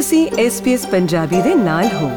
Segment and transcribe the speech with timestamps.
[0.00, 2.10] ਤੁਸੀਂ SBS ਪੰਜਾਬੀ ਦੇ ਨਾਲ ਹੋ।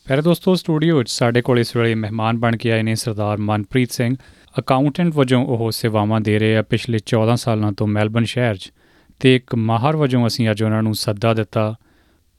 [0.06, 3.92] ਪਿਆਰੇ ਦੋਸਤੋ, ਸਟੂਡੀਓ ਵਿੱਚ ਸਾਡੇ ਕੋਲ ਇਸ ਵੇਲੇ ਮਹਿਮਾਨ ਬਣ ਕੇ ਆਏ ਨੇ ਸਰਦਾਰ ਮਨਪ੍ਰੀਤ
[3.92, 4.16] ਸਿੰਘ।
[4.58, 8.72] ਅਕਾਊਂਟੈਂਟ ਵਜੋਂ ਉਹ ਸੇਵਾਵਾਂ ਦੇ ਰਹੇ ਆ ਪਿਛਲੇ 14 ਸਾਲਾਂ ਤੋਂ ਮੈਲਬਨ ਸ਼ਹਿਰ 'ਚ
[9.20, 11.74] ਤੇ ਇੱਕ ਮਾਹਰ ਵਜੋਂ ਅਸੀਂ ਅੱਜ ਉਹਨਾਂ ਨੂੰ ਸੱਦਾ ਦਿੱਤਾ।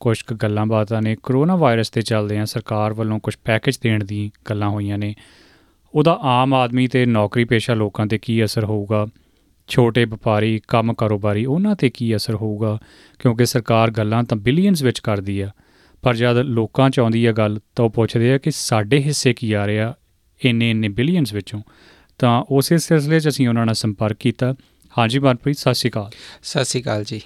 [0.04, 4.04] ਕੁਝ ਕੁ ਗੱਲਾਂ ਬਾਤਾਂ ਨੇ ਕਰੋਨਾ ਵਾਇਰਸ ਤੇ ਚੱਲਦੇ ਆ ਸਰਕਾਰ ਵੱਲੋਂ ਕੁਝ ਪੈਕੇਜ ਦੇਣ
[4.04, 5.16] ਦੀ ਗੱਲਾਂ ਹੋਈਆਂ ਨੇ।
[5.96, 9.08] ਉਹਦਾ ਆਮ ਆਦਮੀ ਤੇ ਨੌਕਰੀ ਪੇਸ਼ਾ ਲੋਕਾਂ ਤੇ ਕੀ ਅਸਰ ਹੋਊਗਾ?
[9.68, 12.80] ਛੋਟੇ ਵਪਾਰੀ, ਕੰਮ ਕਾਰੋਬਾਰੀ, ਉਹਨਾਂ ਤੇ ਕੀ ਅਸਰ ਹੋਊਗਾ?
[13.20, 15.50] ਕਿਉਂਕਿ ਸਰਕਾਰ ਗੱਲਾਂ ਤਾਂ ਬਿਲੀਅਨਸ ਵਿੱਚ ਕਰਦੀ ਆ।
[16.02, 19.54] ਪਰ ਜਦ ਲੋਕਾਂ ਚ ਆਉਂਦੀ ਆ ਗੱਲ, ਤਾਂ ਉਹ ਪੁੱਛਦੇ ਆ ਕਿ ਸਾਡੇ ਹਿੱਸੇ ਕੀ
[19.54, 19.96] ਆ ਰਿਹਾ
[20.46, 21.62] ਇੰਨੇ ਇੰਨੇ ਬਿਲੀਅਨਸ ਵਿੱਚੋਂ?
[22.20, 24.56] ਤਾਂ ਉਸੇ ਸਿਲਸਿਲੇ 'ਚ ਅਸੀਂ ਉਹਨਾਂ ਨਾਲ ਸੰਪਰਕ ਕੀਤਾ।
[24.98, 26.12] ਹਾਂਜੀ, ਮਨਪ੍ਰੀਤ, ਸਤਿ ਸ਼੍ਰੀ ਅਕਾਲ।
[26.44, 27.22] ਸਤਿ ਸ਼੍ਰੀ ਅਕਾਲ ਜੀ।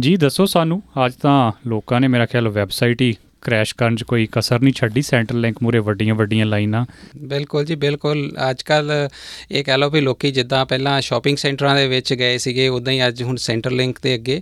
[0.00, 4.28] ਜੀ, ਦੱਸੋ ਸਾਨੂੰ। ਅੱਜ ਤਾਂ ਲੋਕਾਂ ਨੇ ਮੇਰਾ ਖਿਆਲ ਵੈਬਸਾਈਟ ਹੀ ਕ੍ਰੈਸ਼ ਕਰਨ 'ਚ ਕੋਈ
[4.32, 6.84] ਕਸਰ ਨਹੀਂ ਛੱਡੀ ਸੈਂਟਰਲ ਲਿੰਕ ਮੂਰੇ ਵੱਡੀਆਂ ਵੱਡੀਆਂ ਲਾਈਨਾਂ।
[7.16, 9.08] ਬਿਲਕੁਲ ਜੀ, ਬਿਲਕੁਲ। ਅੱਜ ਕੱਲ
[9.50, 13.06] ਇਹ ਕਹਿ ਲਓ ਵੀ ਲੋਕੀ ਜਿੱਦਾਂ ਪਹਿਲਾਂ ਸ਼ਾਪਿੰਗ ਸੈਂਟਰਾਂ ਦੇ ਵਿੱਚ ਗਏ ਸੀਗੇ ਉਦਾਂ ਹੀ
[13.08, 14.40] ਅੱਜ ਹੁਣ ਸੈਂਟਰ ਲਿੰਕ ਦੇ ਅੱਗੇ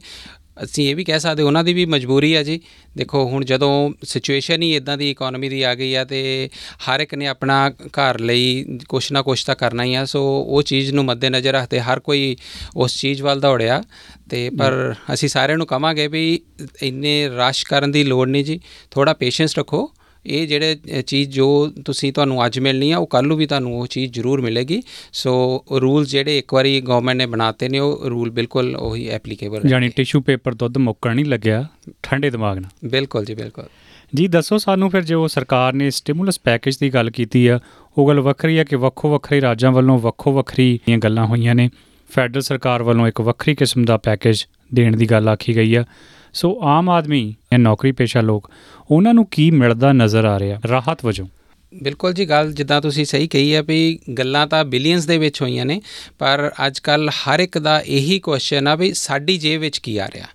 [0.64, 2.60] ਅਸੀਂ ਇਹ ਵੀ ਕਹਿ ਸਕਦੇ ਉਹਨਾਂ ਦੀ ਵੀ ਮਜਬੂਰੀ ਆ ਜੀ।
[2.96, 7.14] ਦੇਖੋ ਹੁਣ ਜਦੋਂ ਸਿਚੁਏਸ਼ਨ ਹੀ ਇਦਾਂ ਦੀ ਇਕਨੋਮੀ ਦੀ ਆ ਗਈ ਆ ਤੇ ਹਰ ਇੱਕ
[7.14, 11.04] ਨੇ ਆਪਣਾ ਘਰ ਲਈ ਕੁਛ ਨਾ ਕੁਛ ਤਾਂ ਕਰਨਾ ਹੀ ਆ। ਸੋ ਉਹ ਚੀਜ਼ ਨੂੰ
[11.04, 12.36] ਮੱਦੇਨਜ਼ਰ ਰੱਖਦੇ ਹਰ ਕੋਈ
[12.76, 13.82] ਉਸ ਚੀਜ਼ ਵੱਲ ਦੌੜਿਆ।
[14.30, 16.40] ਤੇ ਪਰ ਅਸੀਂ ਸਾਰਿਆਂ ਨੂੰ ਕਵਾਂਗੇ ਵੀ
[16.82, 19.92] ਇੰਨੇ ਰਸ਼ ਕਰਨ ਦੀ ਲੋੜ ਨਹੀਂ ਜੀ। ਥੋੜਾ ਪੇਸ਼ੈਂਸ ਰੱਖੋ।
[20.26, 23.86] ਇਹ ਜਿਹੜੇ ਚੀਜ਼ ਜੋ ਤੁਸੀਂ ਤੁਹਾਨੂੰ ਅੱਜ ਮਿਲਣੀ ਆ ਉਹ ਕੱਲ੍ਹ ਨੂੰ ਵੀ ਤੁਹਾਨੂੰ ਉਹ
[23.86, 28.76] ਚੀਜ਼ ਜ਼ਰੂਰ ਮਿਲੇਗੀ। ਸੋ ਰੂਲਸ ਜਿਹੜੇ ਇੱਕ ਵਾਰੀ ਗਵਰਨਮੈਂਟ ਨੇ ਬਣਾਤੇ ਨੇ ਉਹ ਰੂਲ ਬਿਲਕੁਲ
[28.76, 31.66] ਉਹੀ ਐਪਲੀਕੇਬਲ ਯਾਨੀ ਟਿਸ਼ੂ ਪੇਪਰ ਦੁੱਧ ਮੁੱਕਣ ਨਹੀਂ ਲੱਗਿਆ
[32.02, 33.64] ਠੰਡੇ ਦਿਮਾਗ ਨਾਲ। ਬਿਲਕੁਲ ਜੀ ਬਿਲਕੁਲ।
[34.14, 37.60] ਜੀ ਦੱਸੋ ਸਾਨੂੰ ਫਿਰ ਜੋ ਸਰਕਾਰ ਨੇ ਸਟਿਮੂਲਸ ਪੈਕੇਜ ਦੀ ਗੱਲ ਕੀਤੀ ਆ
[37.98, 41.70] ਉਹ ਗੱਲ ਵੱਖਰੀ ਆ ਕਿ ਵੱਖੋ ਵੱਖਰੇ ਰਾਜਾਂ ਵੱਲੋਂ ਵੱਖੋ ਵੱਖਰੀ ਦੀਆਂ ਗੱਲਾਂ ਹੋਈਆਂ ਨੇ?
[42.10, 45.84] ਫੈਡਰਲ ਸਰਕਾਰ ਵੱਲੋਂ ਇੱਕ ਵੱਖਰੀ ਕਿਸਮ ਦਾ ਪੈਕੇਜ ਦੇਣ ਦੀ ਗੱਲ ਆਖੀ ਗਈ ਆ।
[46.32, 48.50] ਸੋ ਆਮ ਆਦਮੀ ਜਾਂ ਨੌਕਰੀ ਪੇਸ਼ਾ ਲੋਕ
[48.92, 50.60] ਉਹਨਾਂ ਨੂੰ ਕੀ ਮਿਲਦਾ ਨਜ਼ਰ ਆ ਰਿਹਾ?
[50.68, 51.26] ਰਾਹਤ ਵਜੋਂ।
[51.74, 55.66] ਬਿਲਕੁਲ ਜੀ, ਗੱਲ ਜਿੱਦਾਂ ਤੁਸੀਂ ਸਹੀ ਕਹੀ ਹੈ ਵੀ ਗੱਲਾਂ ਤਾਂ ਬਿਲੀਅਨਸ ਦੇ ਵਿੱਚ ਹੋਈਆਂ
[55.66, 55.80] ਨੇ,
[56.18, 60.06] ਪਰ ਅੱਜ ਕੱਲ ਹਰ ਇੱਕ ਦਾ ਇਹੀ ਕੁਐਸਚਨ ਆ ਵੀ ਸਾਡੀ ਜੇਬ ਵਿੱਚ ਕੀ ਆ
[60.06, 60.26] ਰਿਹਾ?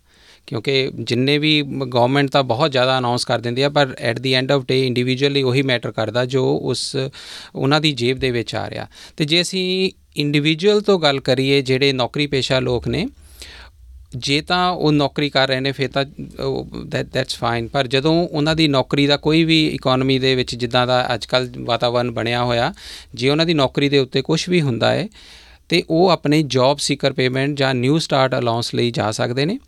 [0.48, 4.52] ਕਿਉਂਕਿ ਜਿੰਨੇ ਵੀ ਗਵਰਨਮੈਂਟ ਤਾਂ ਬਹੁਤ ਜ਼ਿਆਦਾ ਅਨਾਉਂਸ ਕਰ ਦਿੰਦੀ ਆ, ਪਰ at the end
[4.52, 6.98] of day individually ਉਹੀ ਮੈਟਰ ਕਰਦਾ ਜੋ ਉਸ,
[7.56, 8.88] ਉਹਨਾਂ ਦੀ ਜੇਬ ਦੇ ਵਿੱਚ ਆ ਰਿਹਾ।
[9.18, 13.08] ਤੇ ਜੇ ਅਸੀਂ ਇੰਡੀਵਿਜੂਅਲ ਤੋਂ ਗੱਲ ਕਰੀਏ, ਜਿਹੜੇ ਨੌਕਰੀ ਪੇਸ਼ਾ ਲੋਕ ਨੇ
[14.16, 16.06] ਜੇ ਤਾਂ ਉਹ ਨੌਕਰੀ ਕਰ ਰਹੇ ਨੇ, ਫਿਰ ਤਾਂ
[17.04, 21.14] ਦੈਟਸ ਫਾਈਨ ਪਰ ਜਦੋਂ ਉਹਨਾਂ ਦੀ ਨੌਕਰੀ ਦਾ ਕੋਈ ਵੀ ਇਕਨੋਮੀ ਦੇ ਵਿੱਚ ਜਿੱਦਾਂ ਦਾ
[21.14, 22.74] ਅੱਜਕੱਲ ਵਾਤਾਵਰਨ ਬਣਿਆ ਹੋਇਆ,
[23.14, 25.08] ਜੇ ਉਹਨਾਂ ਦੀ ਨੌਕਰੀ ਦੇ ਉੱਤੇ ਕੁਝ ਵੀ ਹੁੰਦਾ ਹੈ,
[25.70, 29.60] ਤੇ ਉਹ ਆਪਣੇ ਜੌਬ ਸੀਕਰ ਪੇਮੈਂਟ ਜਾਂ ਨਿਊ ਸਟਾਰਟ ਅਲਾਉਂਸ ਲਈ ਜਾ ਸਕਦੇ ਨੇ।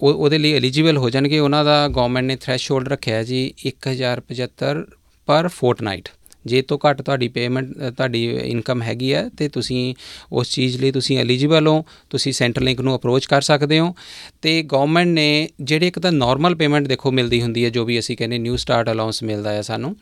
[0.00, 4.84] ਉਹ, ਉਹਦੇ ਲਈ ਐਲੀਜੀਬਲ ਹੋ ਜਾਣਗੇ। ਉਹਨਾਂ ਦਾ ਗਵਰਨਮੈਂਟ ਨੇ ਥ੍ਰੈਸ਼ਹੋਲਡ ਰੱਖਿਆ ਹੈ ਜੀ 1075
[5.26, 6.08] ਪਰ ਫੋਰਟਨਾਈਟ
[6.46, 9.94] ਜੇ ਤੋਂ ਘੱਟ ਤੁਹਾਡੀ ਪੇਮੈਂਟ ਤੁਹਾਡੀ ਇਨਕਮ ਹੈਗੀ ਹੈ ਤੇ ਤੁਸੀਂ
[10.32, 13.94] ਉਸ ਚੀਜ਼ ਲਈ ਤੁਸੀਂ ਐਲੀਜੀਬਲ ਹੋ, ਤੁਸੀਂ ਸੈਂਟਰਲ ਲਿੰਕ ਨੂੰ ਅਪਰੋਚ ਕਰ ਸਕਦੇ ਹੋ।
[14.42, 18.16] ਤੇ ਗਵਰਨਮੈਂਟ ਨੇ ਜਿਹੜੇ ਇੱਕ ਤਾਂ ਨਾਰਮਲ ਪੇਮੈਂਟ ਦੇਖੋ ਮਿਲਦੀ ਹੁੰਦੀ ਹੈ ਜੋ ਵੀ ਅਸੀਂ
[18.16, 19.96] ਕਹਿੰਦੇ ਨਿਊ ਸਟਾਰਟ ਅਲਾਉਂਸ ਮਿਲਦਾ ਹੈ ਸਾਨੂੰ।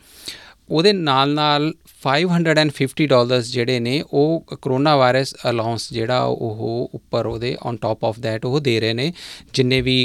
[0.71, 7.55] ਉਹਦੇ ਨਾਲ ਨਾਲ 550 ਡਾਲਰਸ ਜਿਹੜੇ ਨੇ ਉਹ ਕਰੋਨਾ ਵਾਇਰਸ ਅਲਾਉਂਸ ਜਿਹੜਾ ਉਹ ਉੱਪਰ ਉਹਦੇ
[7.63, 9.13] ਔਨ ਟਾਪ ਆਫ ਥੈਟ ਉਹ ਦੇ ਰਹੇ ਨੇ
[9.53, 9.97] ਜਿੰਨੇ ਵੀ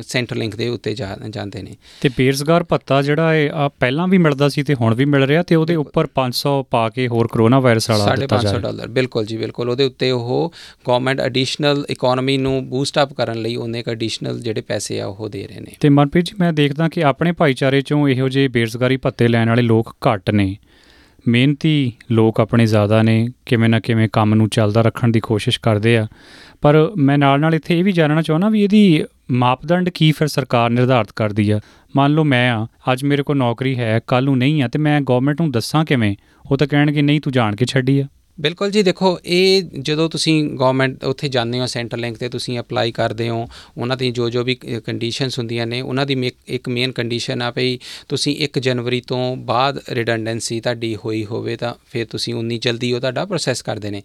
[0.00, 0.94] ਸੈਂਟਰ ਲਿੰਕ ਦੇ ਉੱਤੇ
[1.30, 5.04] ਜਾਂਦੇ ਨੇ। ਤੇ ਬੇਰੁਜ਼ਗਾਰ ਭੱਤਾ ਜਿਹੜਾ ਇਹ ਆ ਪਹਿਲਾਂ ਵੀ ਮਿਲਦਾ ਸੀ ਤੇ ਹੁਣ ਵੀ
[5.04, 8.60] ਮਿਲ ਰਿਹਾ ਤੇ ਉਹਦੇ ਉੱਪਰ 500 ਪਾ ਕੇ ਹੋਰ ਕਰੋਨਾ ਵਾਇਰਸ ਵਾਲਾ ਦਿੱਤਾ ਜਾ ਰਿਹਾ।
[8.60, 10.52] ਡਾਲਰ ਬਿਲਕੁਲ ਜੀ ਬਿਲਕੁਲ। ਉਹਦੇ ਉੱਤੇ ਉਹ
[10.88, 15.28] ਗਵਰਨਮੈਂਟ ਐਡੀਸ਼ਨਲ ਇਕਨੋਮੀ ਨੂੰ ਬੂਸਟ ਅਪ ਕਰਨ ਲਈ ਉਹਨੇ ਇੱਕ ਐਡੀਸ਼ਨਲ ਜਿਹੜੇ ਪੈਸੇ ਆ ਉਹ
[15.28, 18.96] ਦੇ ਰਹੇ ਨੇ। ਤੇ ਮਨਪ੍ਰੀਤ ਜੀ ਮੈਂ ਦੇਖਦਾ ਕਿ ਆਪਣੇ ਭਾਈਚਾਰੇ ਚੋਂ ਇਹੋ ਜਿਹੇ ਬੇਰੁਜ਼ਗਾਰੀ
[18.96, 20.56] ਭੱਤੇ ਲੈਣ ਵਾਲੇ ਲੋਕ ਘੱਟ ਨੇ।
[21.28, 25.96] ਮਿਹਨਤੀ ਲੋਕ ਆਪਣੇ ਜ਼ਿਆਦਾ ਨੇ, ਕਿਵੇਂ ਨਾ ਕਿਵੇਂ ਕੰਮ ਨੂੰ ਚੱਲਦਾ ਰੱਖਣ ਦੀ ਕੋਸ਼ਿਸ਼ ਕਰਦੇ
[25.98, 26.06] ਆ।
[26.60, 30.70] ਪਰ ਮੈਂ ਨਾਲ ਨਾਲ ਇੱਥੇ ਇਹ ਵੀ ਜਾਣਨਾ ਚਾਹੁੰਦਾ ਵੀ ਇਹਦੀ ਮਾਪਦੰਡ ਕੀ ਫਿਰ ਸਰਕਾਰ
[30.70, 31.60] ਨਿਰਧਾਰਤ ਕਰਦੀ ਆ?
[31.96, 35.00] ਮੰਨ ਲਓ ਮੈਂ ਆ, ਅੱਜ ਮੇਰੇ ਕੋਲ ਨੌਕਰੀ ਹੈ ਕੱਲ ਨੂੰ ਨਹੀਂ ਆ, ਤੇ ਮੈਂ
[35.00, 36.16] ਗਵਰਨਮੈਂਟ ਨੂੰ ਦੱਸਾਂ ਕਿਵੇਂ?
[36.50, 38.04] ਉਹ ਤਾਂ ਕਹਿਣਗੇ, ਨਹੀਂ, ਤੂੰ ਜਾਣ ਕੇ ਛੱਡੀ ਆ।
[38.40, 42.92] ਬਿਲਕੁਲ ਜੀ, ਦੇਖੋ, ਇਹ ਜਦੋਂ ਤੁਸੀਂ ਗਵਰਨਮੈਂਟ ਉੱਥੇ ਜਾਂਦੇ ਹੋ ਸੈਂਟਰ ਲਿੰਕ ਤੇ ਤੁਸੀਂ ਅਪਲਾਈ
[42.92, 43.48] ਕਰਦੇ ਹੋ,
[43.78, 47.50] ਉਹਨਾਂ ਦੀ ਜੋ ਜੋ ਵੀ ਕੰਡੀਸ਼ਨਸ ਹੁੰਦੀਆਂ ਨੇ, ਉਹਨਾਂ ਦੀ ਮੇ- ਇੱਕ ਮੇਨ ਕੰਡੀਸ਼ਨ ਆ
[47.50, 47.78] ਭਈ
[48.08, 53.00] ਤੁਸੀਂ 1 ਜਨਵਰੀ ਤੋਂ ਬਾਅਦ ਰਿਡੰਡੈਂਸੀ ਤੁਹਾਡੀ ਹੋਈ ਹੋਵੇ ਤਾਂ ਫਿਰ ਤੁਸੀਂ ਉਨੀ ਜਲਦੀ ਉਹ
[53.00, 54.02] ਤੁਹਾਡਾ ਪ੍ਰੋਸੈਸ ਕਰਦੇ ਨੇ।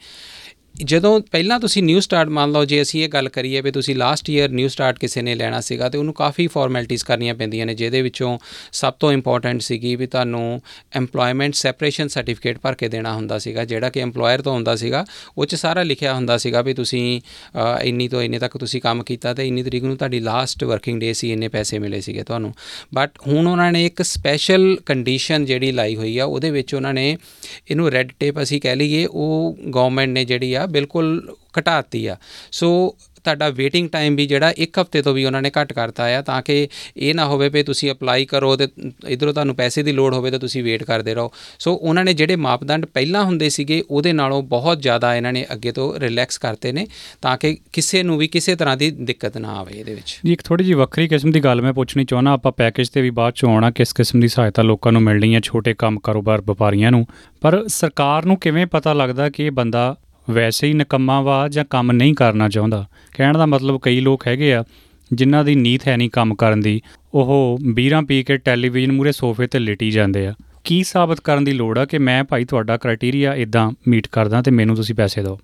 [0.77, 4.29] ਜਦੋਂ ਪਹਿਲਾਂ ਤੁਸੀਂ ਨਿਊ ਸਟਾਰਟ ਮੰਨ ਲਓ ਜੇ ਅਸੀਂ ਇਹ ਗੱਲ ਕਰੀਏ ਵੀ ਤੁਸੀਂ ਲਾਸਟ
[4.29, 8.01] ਈਅਰ ਨਿਊ ਸਟਾਰਟ ਕਿਸੇ ਨੇ ਲੈਣਾ ਸੀਗਾ ਤੇ ਉਹਨੂੰ ਕਾਫੀ ਫਾਰਮੈਲਿਟੀਆਂ ਕਰਨੀਆਂ ਪੈਂਦੀਆਂ ਨੇ ਜਿਹਦੇ
[8.01, 8.39] ਵਿੱਚੋਂ
[8.71, 10.61] ਸਭ ਤੋਂ ਇੰਪੋਰਟੈਂਟ ਸੀਗੀ ਵੀ ਤੁਹਾਨੂੰ
[10.99, 15.05] EMPLOYMENT ਸੈਪਰੇਸ਼ਨ ਸਰਟੀਫਿਕੇਟ ਭਰ ਕੇ ਦੇਣਾ ਹੁੰਦਾ ਸੀਗਾ ਜਿਹੜਾ ਕਿ EMPLOYER ਤੋਂ ਹੁੰਦਾ ਸੀਗਾ
[15.37, 19.03] ਉਹ 'ਚ ਸਾਰਾ ਲਿਖਿਆ ਹੁੰਦਾ ਸੀਗਾ ਵੀ ਤੁਸੀਂ ਅ, ਇੰਨੀ ਤੋਂ ਇੰਨੇ ਤੱਕ ਤੁਸੀਂ ਕੰਮ
[19.03, 22.53] ਕੀਤਾ ਤੇ ਇੰਨੀ ਤਰੀਕ ਨੂੰ ਤੁਹਾਡੀ ਲਾਸਟ ਵਰਕਿੰਗ ਡੇ ਸੀ ਇੰਨੇ ਪੈਸੇ ਮਿਲੇ ਸੀਗੇ ਤੁਹਾਨੂੰ।
[22.93, 27.17] ਬਟ ਹੁਣ ਉਹਨਾਂ ਨੇ ਇੱਕ ਸਪੈਸ਼ਲ ਕੰਡੀਸ਼ਨ ਜਿਹੜੀ ਲਾਈ ਹੋਈ ਆ ਉਹਦੇ ਵਿੱਚ ਉਹਨਾਂ ਨੇ
[27.71, 32.17] ਇਹਨੂੰ ਰੈੱਡ ਟੇਪ ਅਸੀਂ ਕਹਿ ਲਈਏ ਉਹ ਗਵਰਨਮੈਂਟ ਨੇ ਜਿਹੜੀ ਆ ਬਿਲਕੁਲ ਘਟਾਤੀ ਆ।
[32.51, 36.21] ਸੋ ਤੁਹਾਡਾ ਵੇਟਿੰਗ ਟਾਈਮ ਵੀ ਜਿਹੜਾ ਇੱਕ ਹਫ਼ਤੇ ਤੋਂ ਵੀ ਉਹਨਾਂ ਨੇ ਘੱਟ ਕਰਤਾ ਆ,
[36.21, 36.67] ਤਾਂ ਕਿ
[36.97, 38.67] ਇਹ ਨਾ ਹੋਵੇ ਵੀ ਤੁਸੀਂ ਅਪਲਾਈ ਕਰੋ ਤੇ
[39.07, 42.35] ਇਧਰੋਂ ਤੁਹਾਨੂੰ ਪੈਸੇ ਦੀ ਲੋੜ ਹੋਵੇ ਤਾਂ ਤੁਸੀਂ ਵੇਟ ਕਰਦੇ ਰਹੋ। ਸੋ ਉਹਨਾਂ ਨੇ ਜਿਹੜੇ
[42.35, 46.87] ਮਾਪਦੰਡ ਪਹਿਲਾਂ ਹੁੰਦੇ ਸੀਗੇ, ਉਹਦੇ ਨਾਲੋਂ ਬਹੁਤ ਜ਼ਿਆਦਾ ਇਹਨਾਂ ਨੇ ਅੱਗੇ ਤੋਂ ਰਿਲੈਕਸ ਕਰਤੇ ਨੇ,
[47.21, 50.41] ਤਾਂ ਕਿ ਕਿਸੇ ਨੂੰ ਵੀ ਕਿਸੇ ਤਰ੍ਹਾਂ ਦੀ ਦਿੱਕਤ ਨਾ ਆਵੇ ਇਹਦੇ ਵਿੱਚ। ਜੀ, ਇੱਕ
[50.41, 53.45] ਥੋੜੀ ਜਿਹੀ ਵੱਖਰੀ ਕਿਸਮ ਦੀ ਗੱਲ ਮੈਂ ਪੁੱਛਣੀ ਚਾਹੁੰਦਾ, ਆਪਾਂ ਪੈਕੇਜ ਤੇ ਵੀ ਬਾਅਦ ਚ
[53.45, 57.07] ਆਉਣਾ ਕਿਸ ਕਿਸਮ ਦੀ ਸਹਾਇਤਾ ਲੋਕਾਂ ਨੂੰ ਮਿਲਣੀ ਹੈ ਛੋਟੇ ਕੰਮ ਕਾਰੋਬਾਰ ਵਪਾਰੀਆਂ ਨੂੰ।
[57.41, 59.95] ਪਰ ਸਰਕਾਰ ਨੂੰ ਕਿਵੇਂ ਪਤਾ ਲੱਗਦਾ ਕਿ ਇਹ ਬੰਦਾ
[60.29, 62.85] ਵੈਸੇ ਹੀ ਨਕੰਮਾ ਵਾ ਜਾਂ ਕੰਮ ਨਹੀਂ ਕਰਨਾ ਚਾਹੁੰਦਾ।
[63.17, 64.63] ਕਹਿਣ ਦਾ ਮਤਲਬ ਕਈ ਲੋਕ ਹੈਗੇ ਆ,
[65.13, 66.81] ਜਿਨ੍ਹਾਂ ਦੀ ਨੀਤ ਹੈ ਨਹੀਂ ਕੰਮ ਕਰਨ ਦੀ।
[67.13, 70.33] ਉਹ ਬੀਰਾਂ ਪੀ ਕੇ ਟੈਲੀਵਿਜ਼ਨ ਮੂਰੇ ਸੋਫੇ ਤੇ ਲੇਟੀ ਜਾਂਦੇ ਆ।
[70.63, 74.51] ਕੀ ਸਾਬਤ ਕਰਨ ਦੀ ਲੋੜ ਆ ਕਿ ਮੈਂ ਭਾਈ ਤੁਹਾਡਾ ਕ੍ਰਾਈਟੇਰੀਆ ਇਦਾਂ ਮੀਟ ਕਰਦਾ ਤੇ
[74.51, 75.39] ਮੈਨੂੰ ਤੁਸੀਂ ਪੈਸੇ ਦਿਓ?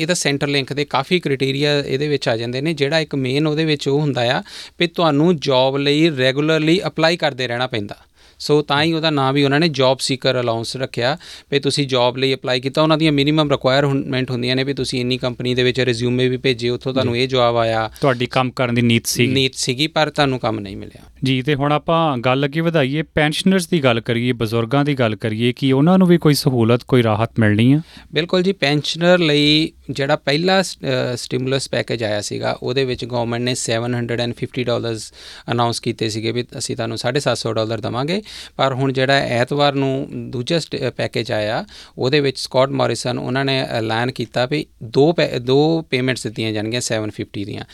[0.00, 3.64] ਇਹਦਾ ਸੈਂਟਰ ਲਿੰਕ ਦੇ ਕਾਫੀ ਕ੍ਰਾਈਟੇਰੀਆ ਇਹਦੇ ਵਿੱਚ ਆ ਜਾਂਦੇ ਨੇ, ਜਿਹੜਾ ਇੱਕ ਮੇਨ ਉਹਦੇ
[3.64, 4.42] ਵਿੱਚ ਉਹ ਹੁੰਦਾ ਆ
[4.80, 7.96] ਵੀ ਤੁਹਾਨੂੰ ਜੌਬ ਲਈ ਰੈਗੂਲਰਲੀ ਅਪਲਾਈ ਕਰਦੇ ਰਹਿਣਾ ਪੈਂਦਾ।
[8.38, 11.16] ਸੋ ਤਾਂ ਹੀ ਉਹਦਾ ਨਾਮ ਵੀ ਉਹਨਾਂ ਨੇ ਜੌਬ ਸੀਕਰ ਅਲਾਉਂਸ ਰੱਖਿਆ
[11.50, 15.18] ਵੀ ਤੁਸੀਂ ਜੌਬ ਲਈ ਅਪਲਾਈ ਕੀਤਾ। ਉਹਨਾਂ ਦੀਆਂ ਮਿਨੀਮਮ ਰਿਕੁਆਇਰਮੈਂਟ ਹੁੰਦੀਆਂ ਨੇ ਵੀ ਤੁਸੀਂ ਇੰਨੀ
[15.18, 18.82] ਕੰਪਨੀ ਦੇ ਵਿੱਚ ਰਿਜ਼ਿਊਮੇ ਵੀ ਭੇਜੇ ਉੱਥੋਂ ਤੁਹਾਨੂੰ ਇਹ ਜਵਾਬ ਆਇਆ। ਤੁਹਾਡੀ ਕੰਮ ਕਰਨ ਦੀ
[18.82, 22.60] ਨੀਤ ਸੀ ਨੀਤ ਸੀਗੀ ਪਰ ਤੁਹਾਨੂੰ ਕੰਮ ਨਹੀਂ ਮਿਲਿਆ। ਜੀ ਤੇ ਹੁਣ ਆਪਾਂ ਗੱਲ ਅੱਗੇ
[22.60, 26.82] ਵਧਾਈਏ। ਪੈਨਸ਼ਨਰਸ ਦੀ ਗੱਲ ਕਰੀਏ ਬਜ਼ੁਰਗਾਂ ਦੀ ਗੱਲ ਕਰੀਏ ਕਿ ਉਹਨਾਂ ਨੂੰ ਵੀ ਕੋਈ ਸਹੂਲਤ
[26.82, 27.80] ਕੋਈ ਰਾਹਤ ਮਿਲਣੀ ਆ?
[28.14, 34.64] ਬਿਲਕੁਲ ਜੀ ਪੈਨਸ਼ਨਰ ਲਈ ਜਿਹੜਾ ਪਹਿਲਾ ਸਟਿਮੂਲਸ ਪੈਕੇਜ ਆਇਆ ਸੀਗਾ ਉਹਦੇ ਵਿੱਚ ਗਵਰਨਮੈਂਟ ਨੇ 750
[34.64, 35.12] ਡਾਲਰਸ
[35.52, 38.07] ਅਨਾਉਂਸ ਕੀਤੇ ਸੀਗੇ ਵੀ ਅਸੀਂ ਤੁਹਾਨੂੰ 750 ਡਾਲਰ ਦਵਾਂਗੇ।
[38.56, 40.60] ਪਰ ਹੁਣ ਜਿਹੜਾ ਐਤਵਾਰ ਨੂੰ ਦੂਜਾ
[40.96, 41.64] ਪੈਕੇਜ ਆਇਆ,
[41.98, 46.80] ਉਹਦੇ ਵਿੱਚ ਸਕਾਟ ਮੌਰਿਸਨ ਉਹਨਾਂ ਨੇ ਐਲਾਨ ਕੀਤਾ ਵੀ ਦੋ ਪੈ- ਦੋ ਪੇਮੈਂਟਸ ਦਿੱਤੀਆਂ ਜਾਣਗੀਆਂ
[46.80, 47.64] 750 ਦੀਆਂ।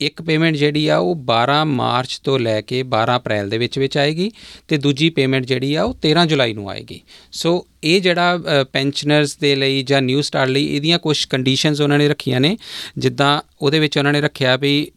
[0.00, 3.98] ਇੱਕ ਪੇਮੈਂਟ ਜਿਹੜੀ ਆ, ਉਹ 12 ਮਾਰਚ ਤੋਂ ਲੈ ਕੇ 12 ਅਪ੍ਰੈਲ ਦੇ ਵਿੱਚ ਵਿੱਚ
[3.98, 4.30] ਆਏਗੀ
[4.68, 7.00] ਤੇ ਦੂਜੀ ਪੇਮੈਂਟ ਜਿਹੜੀ ਆ, ਉਹ 13 ਜੁਲਾਈ ਨੂੰ ਆਏਗੀ।
[7.32, 8.38] ਸੋ ਇਹ ਜਿਹੜਾ
[8.72, 12.58] ਪੈਨਸ਼ਨਰਸ ਦੇ ਲਈ ਜਾਂ ਨਿਊ ਸਟਾਰ ਲਈ, ਇਹਦੀਆਂ ਕੁਝ ਕੰਡੀਸ਼ਨਸ ਉਹਨਾਂ ਨੇ ਰੱਖੀਆਂ ਨੇ।
[12.98, 14.92] ਜਿੱਦਾਂ ਉਹਦੇ ਵਿੱਚ ਉਹਨਾਂ ਨੇ ਰੱਖਿਆ ਵੀ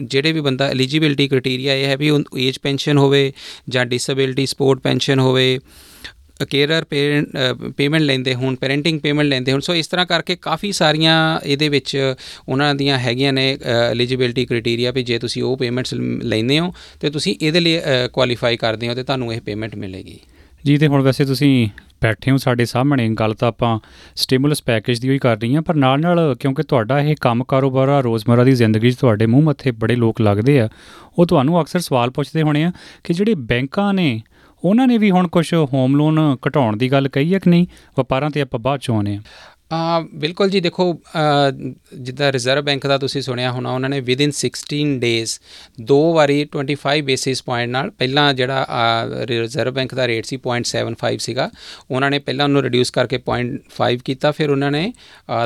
[0.00, 3.32] ਜਿਹੜੇ ਵੀ ਬੰਦਾ ਐਲੀਜੀਬਿਲਟੀ ਕ੍ਰਾਈਟੇਰੀਆ ਇਹ ਹੈ ਵੀ ਏਜ ਪੈਨਸ਼ਨ ਹੋਵੇ
[3.68, 5.58] ਜਾਂ ਡਿਸੇਬਿਲਟੀ ਸਪੋਰਟ ਪੈਨਸ਼ਨ ਹੋਵੇ
[6.50, 6.84] ਕੇਅਰਰ
[7.76, 12.14] ਪੇਮੈਂਟ ਲੈਂਦੇ ਹੋਣ ਪੈਰੈਂਟਿੰਗ ਪੇਮੈਂਟ ਲੈਂਦੇ ਹੋਣ ਸੋ ਇਸ ਤਰ੍ਹਾਂ ਕਰਕੇ ਕਾਫੀ ਸਾਰੀਆਂ ਇਹਦੇ ਵਿੱਚ
[12.48, 13.58] ਉਹਨਾਂ ਦੀਆਂ ਹੈਗੀਆਂ ਨੇ
[13.90, 17.80] ਐਲੀਜੀਬਿਲਟੀ ਕ੍ਰਾਈਟੇਰੀਆ ਵੀ ਜੇ ਤੁਸੀਂ ਉਹ ਪੇਮੈਂਟਸ ਲੈਂਦੇ ਹੋ ਤੇ ਤੁਸੀਂ ਇਹਦੇ ਲਈ
[18.12, 20.18] ਕੁਆਲੀਫਾਈ ਕਰਦੇ ਹੋ ਤੇ ਤੁਹਾਨੂੰ ਇਹ ਪੇਮੈਂਟ ਮਿਲੇਗੀ।
[20.66, 21.68] ਜੀ, ਤੇ ਹੁਣ ਵੈਸੇ ਤੁਸੀਂ
[22.02, 23.78] ਬੈਠੇ ਹੋ ਸਾਡੇ ਸਾਹਮਣੇ, ਗੱਲ ਤਾਂ ਆਪਾਂ
[24.16, 27.88] ਸਟਿਮੂਲਸ ਪੈਕੇਜ ਦੀ ਹੋਈ ਕਰ ਰਹੀ ਹਾਂ, ਪਰ ਨਾਲ ਨਾਲ ਕਿਉਂਕਿ ਤੁਹਾਡਾ ਇਹ ਕੰਮ ਕਾਰੋਬਾਰ
[27.88, 30.68] ਆ, ਰੋਜ਼ਮਰਾ ਦੀ ਜ਼ਿੰਦਗੀ 'ਚ ਤੁਹਾਡੇ ਮੂੰਹ ਮੱਥੇ ਬੜੇ ਲੋਕ ਲੱਗਦੇ ਆ,
[31.18, 32.72] ਉਹ ਤੁਹਾਨੂੰ ਅਕਸਰ ਸਵਾਲ ਪੁੱਛਦੇ ਹੋਣੇ ਆ
[33.04, 34.20] ਕਿ ਜਿਹੜੇ ਬੈਂਕਾਂ ਨੇ,
[34.64, 37.66] ਉਹਨਾਂ ਨੇ ਵੀ ਹੁਣ ਕੁਝ ਹੋਮ ਲੋਨ ਘਟਾਉਣ ਦੀ ਗੱਲ ਕਹੀ ਹੈ ਕਿ ਨਹੀਂ?
[37.98, 39.20] ਵਪਾਰਾਂ ਤੇ ਆਪਾਂ ਬਾਅਦ ਚ ਆਉਨੇ ਆ
[39.70, 41.50] ਆ ਬਿਲਕੁਲ ਜੀ ਦੇਖੋ ਅ,
[41.98, 45.32] ਜਿੱਦਾਂ ਰਿਜ਼ਰਵ ਬੈਂਕ ਦਾ ਤੁਸੀਂ ਸੁਣਿਆ ਹੋਣਾ ਉਹਨਾਂ ਨੇ ਵਿਦਿਨ 16 ਡੇਜ਼
[45.84, 48.66] ਦੋ ਵਾਰੀ 25 ਬੇਸਿਸ ਪੁਆਇੰਟ ਨਾਲ ਪਹਿਲਾਂ ਜਿਹੜਾ
[49.26, 51.48] ਰਿਜ਼ਰਵ ਬੈਂਕ ਦਾ ਰੇਟ ਸੀ 0.75 ਸੀਗਾ
[51.90, 54.84] ਉਹਨਾਂ ਨੇ ਪਹਿਲਾਂ ਉਹਨੂੰ ਰਿਡਿਊਸ ਕਰਕੇ 0.5 ਕੀਤਾ ਫਿਰ ਉਹਨਾਂ ਨੇ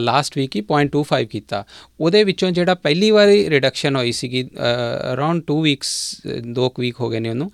[0.00, 1.64] ਲਾਸਟ ਵੀਕ ਹੀ 0.25 ਕੀਤਾ।
[2.00, 4.48] ਉਹਦੇ ਵਿੱਚੋਂ ਜਿਹੜਾ ਪਹਿਲੀ ਵਾਰੀ ਰਿਡਕਸ਼ਨ ਹੋਈ ਸੀਗੀ
[5.12, 5.92] ਅਰਾਊਂਡ 2 ਵੀਕਸ
[6.52, 7.50] ਦੋ ਵੀਕ ਹੋ ਗਏ ਨੇ ਉਹਨੂੰ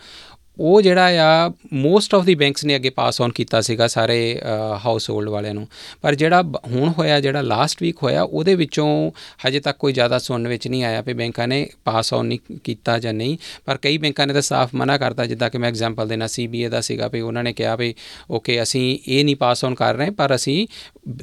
[0.58, 1.08] ਉਹ ਜਿਹੜਾ
[1.46, 4.40] ਆ ਮੋਸਟ ਆਫ ਦੀ ਬੈਂਕਸ ਨੇ ਅੱਗੇ ਪਾਸ ਔਨ ਕੀਤਾ ਸੀਗਾ ਸਾਰੇ
[4.84, 5.68] ਹਾਊਸ ਹੋਲਡ ਵਾਲਿਆਂ ਨੂੰ।
[6.02, 9.10] ਪਰ ਜਿਹੜਾ ਬ- ਹੁਣ ਹੋਇਆ, ਜਿਹੜਾ ਲਾਸਟ ਵੀਕ ਹੋਇਆ, ਉਹਦੇ ਵਿੱਚੋਂ
[9.48, 12.98] ਹਜੇ ਤੱਕ ਕੋਈ ਜ਼ਿਆਦਾ ਸੁਣਨ ਵਿੱਚ ਨਹੀਂ ਆਇਆ ਵੀ ਬੈਂਕਾਂ ਨੇ ਪਾਸ ਔਨ ਨਹੀਂ ਕੀਤਾ
[12.98, 16.26] ਜਾਂ ਨਹੀਂ। ਪਰ ਕਈ ਬੈਂਕਾਂ ਨੇ ਤਾਂ ਸਾਫ਼ ਮਨਾ ਕਰਤਾ, ਜਿੱਦਾਂ ਕਿ ਮੈਂ ਐਗਜ਼ਾਮਪਲ ਦੇਣਾ
[16.26, 17.94] ਸੀਬੀਏ ਦਾ ਸੀਗਾ ਵੀ ਉਹਨਾਂ ਨੇ ਕਿਹਾ ਵੀ
[18.30, 20.66] ਓਕੇ ਅਸੀਂ ਇਹ ਨਹੀਂ ਪਾਸ ਔਨ ਕਰ ਰਹੇ, ਪਰ ਅਸੀਂ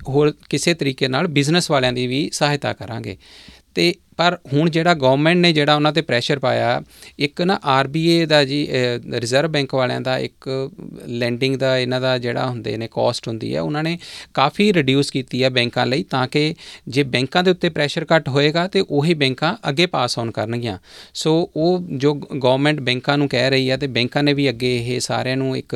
[0.08, 3.18] ਹੋਰ ਕਿਸੇ ਤਰੀਕੇ ਨਾਲ ਬਿਜ਼ਨਸ ਵਾਲਿਆਂ ਦੀ ਵੀ ਸਹਾਇਤਾ ਕਰਾਂਗੇ।
[3.76, 6.82] ਤੇ ਪਰ ਹੁਣ ਜਿਹੜਾ ਗਵਰਨਮੈਂਟ ਨੇ ਜਿਹੜਾ ਉਹਨਾਂ ਤੇ ਪ੍ਰੈਸ਼ਰ ਪਾਇਆ,
[7.20, 8.68] ਇੱਕ ਨਾ ਆਰਬੀਏ ਦਾ ਜੀ
[9.14, 10.48] ਰਿਜ਼ਰਵ ਬੈਂਕ ਵਾਲਿਆਂ ਦਾ ਇੱਕ
[11.08, 13.98] ਲੈਂਡਿੰਗ ਦਾ ਇਹਨਾਂ ਦਾ ਜਿਹੜਾ ਹੁੰਦੇ ਨੇ ਕਾਸਟ ਹੁੰਦੀ ਹੈ, ਉਹਨਾਂ ਨੇ
[14.34, 16.54] ਕਾਫੀ ਰਿਡਿਊਸ ਕੀਤੀ ਹੈ ਬੈਂਕਾਂ ਲਈ ਤਾਂ ਕਿ
[16.88, 20.78] ਜੇ ਬੈਂਕਾਂ ਦੇ ਉੱਤੇ ਪ੍ਰੈਸ਼ਰ ਘੱਟ ਹੋਏਗਾ ਤੇ ਉਹੀ ਬੈਂਕਾਂ ਅੱਗੇ ਪਾਸ ਔਨ ਕਰਨਗੀਆਂ।
[21.14, 25.00] ਸੋ ਉਹ ਜੋ ਗਵਰਨਮੈਂਟ ਬੈਂਕਾਂ ਨੂੰ ਕਹਿ ਰਹੀ ਹੈ ਤੇ ਬੈਂਕਾਂ ਨੇ ਵੀ ਅੱਗੇ ਇਹ
[25.00, 25.76] ਸਾਰਿਆਂ ਨੂੰ ਇੱਕ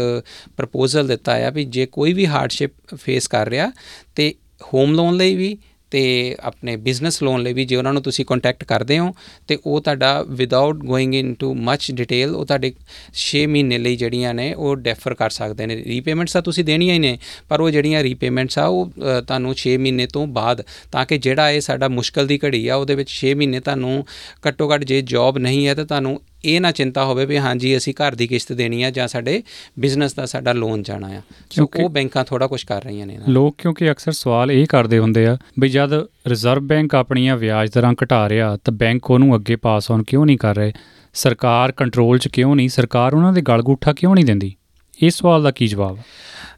[0.58, 3.72] ਪ੍ਰਪੋਜ਼ਲ ਦਿੱਤਾ ਹੈ ਵੀ ਜੇ ਕੋਈ ਵੀ ਹਾਰਡਸ਼ਿਪ ਫੇਸ ਕਰ ਰਿਹਾ
[4.16, 4.34] ਤੇ
[4.74, 5.58] ਹੋਮ ਲੋਨ ਲਈ ਵੀ
[5.92, 6.02] ਤੇ
[6.40, 9.14] ਆਪਣੇ ਬਿਜ਼ਨਸ ਲੋਨ ਲਈ ਵੀ ਜੇ ਉਹਨਾਂ ਨੂੰ ਤੁਸੀਂ ਕੰਟੈਕਟ ਕਰਦੇ ਹੋ
[9.48, 12.72] ਤੇ ਉਹ ਤੁਹਾਡਾ without going into much detail ਉਹ ਤੁਹਾਡੇ
[13.22, 17.00] 6 ਮਹੀਨੇ ਲਈ ਜਿਹੜੀਆਂ ਨੇ ਉਹ ਡੈਫਰ ਕਰ ਸਕਦੇ ਨੇ। ਰੀਪੇਮੈਂਟਸ ਤਾਂ ਤੁਸੀਂ ਦੇਣੀਆਂ ਹੀ
[17.00, 17.18] ਨੇ
[17.50, 21.50] ਪਰ ਉਹ ਜਿਹੜੀਆਂ ਰੀਪੇਮੈਂਟਸ ਆ ਉਹ ਅ, ਤੁਹਾਨੂੰ 6 ਮਹੀਨੇ ਤੋਂ ਬਾਅਦ ਤਾਂ ਕਿ ਜਿਹੜਾ
[21.52, 23.94] ਇਹ ਸਾਡਾ ਮੁਸ਼ਕਲ ਦੀ ਘੜੀ ਆ ਉਹਦੇ ਵਿੱਚ 6 ਮਹੀਨੇ ਤੁਹਾਨੂੰ
[24.48, 27.94] ਘੱਟੋ ਘੱਟ ਜੇ ਜੌਬ ਨਹੀਂ ਹੈ ਤਾਂ ਤੁਹਾਨੂੰ ਇਹ ਨਾ ਚਿੰਤਾ ਹੋਵੇ ਵੀ ਹਾਂਜੀ ਅਸੀਂ
[27.94, 29.44] ਘਰ ਦੀ ਕਿਸ਼ਤ ਦੇਣੀ ਆ ਜਾਂ ਸਾਡੇ
[29.80, 33.56] ਬਿਜ਼ਨਸ ਦਾ ਸਾਡਾ ਲੋਨ ਜਾਣਾ ਆ। ਸੋ ਉਹ ਬੈਂਕਾਂ ਥੋੜਾ ਕੁਝ ਕਰ ਰਹੀਆਂ ਨੇ ਲੋਕ
[33.58, 35.94] ਕਿਉਂਕਿ ਅਕਸਰ ਸਵਾਲ ਇਹ ਕਰਦੇ ਹੁੰਦੇ ਆ ਵੀ ਜਦ
[36.28, 40.38] ਰਿਜ਼ਰਵ ਬੈਂਕ ਆਪਣੀਆਂ ਵਿਆਜ ਦਰਾਂ ਘਟਾ ਰਿਹਾ ਤਾਂ ਬੈਂਕ ਉਹਨੂੰ ਅੱਗੇ ਪਾਸ ਔਨ ਕਿਉਂ ਨਹੀਂ
[40.38, 40.74] ਕਰ ਰਹੇ?
[41.14, 42.70] ਸਰਕਾਰ ਕੰਟਰੋਲ 'ਚ ਕਿਉਂ ਨਹੀਂ?
[42.70, 44.56] ਸਰਕਾਰ ਉਹਨਾਂ ਦੇ ਗਲਗੂਠਾ ਕਿਉਂ ਨਹੀਂ ਦਿੰਦੀ?
[45.04, 45.98] ਇਸ ਸਵਾਲ ਦਾ ਕੀ ਜਵਾਬ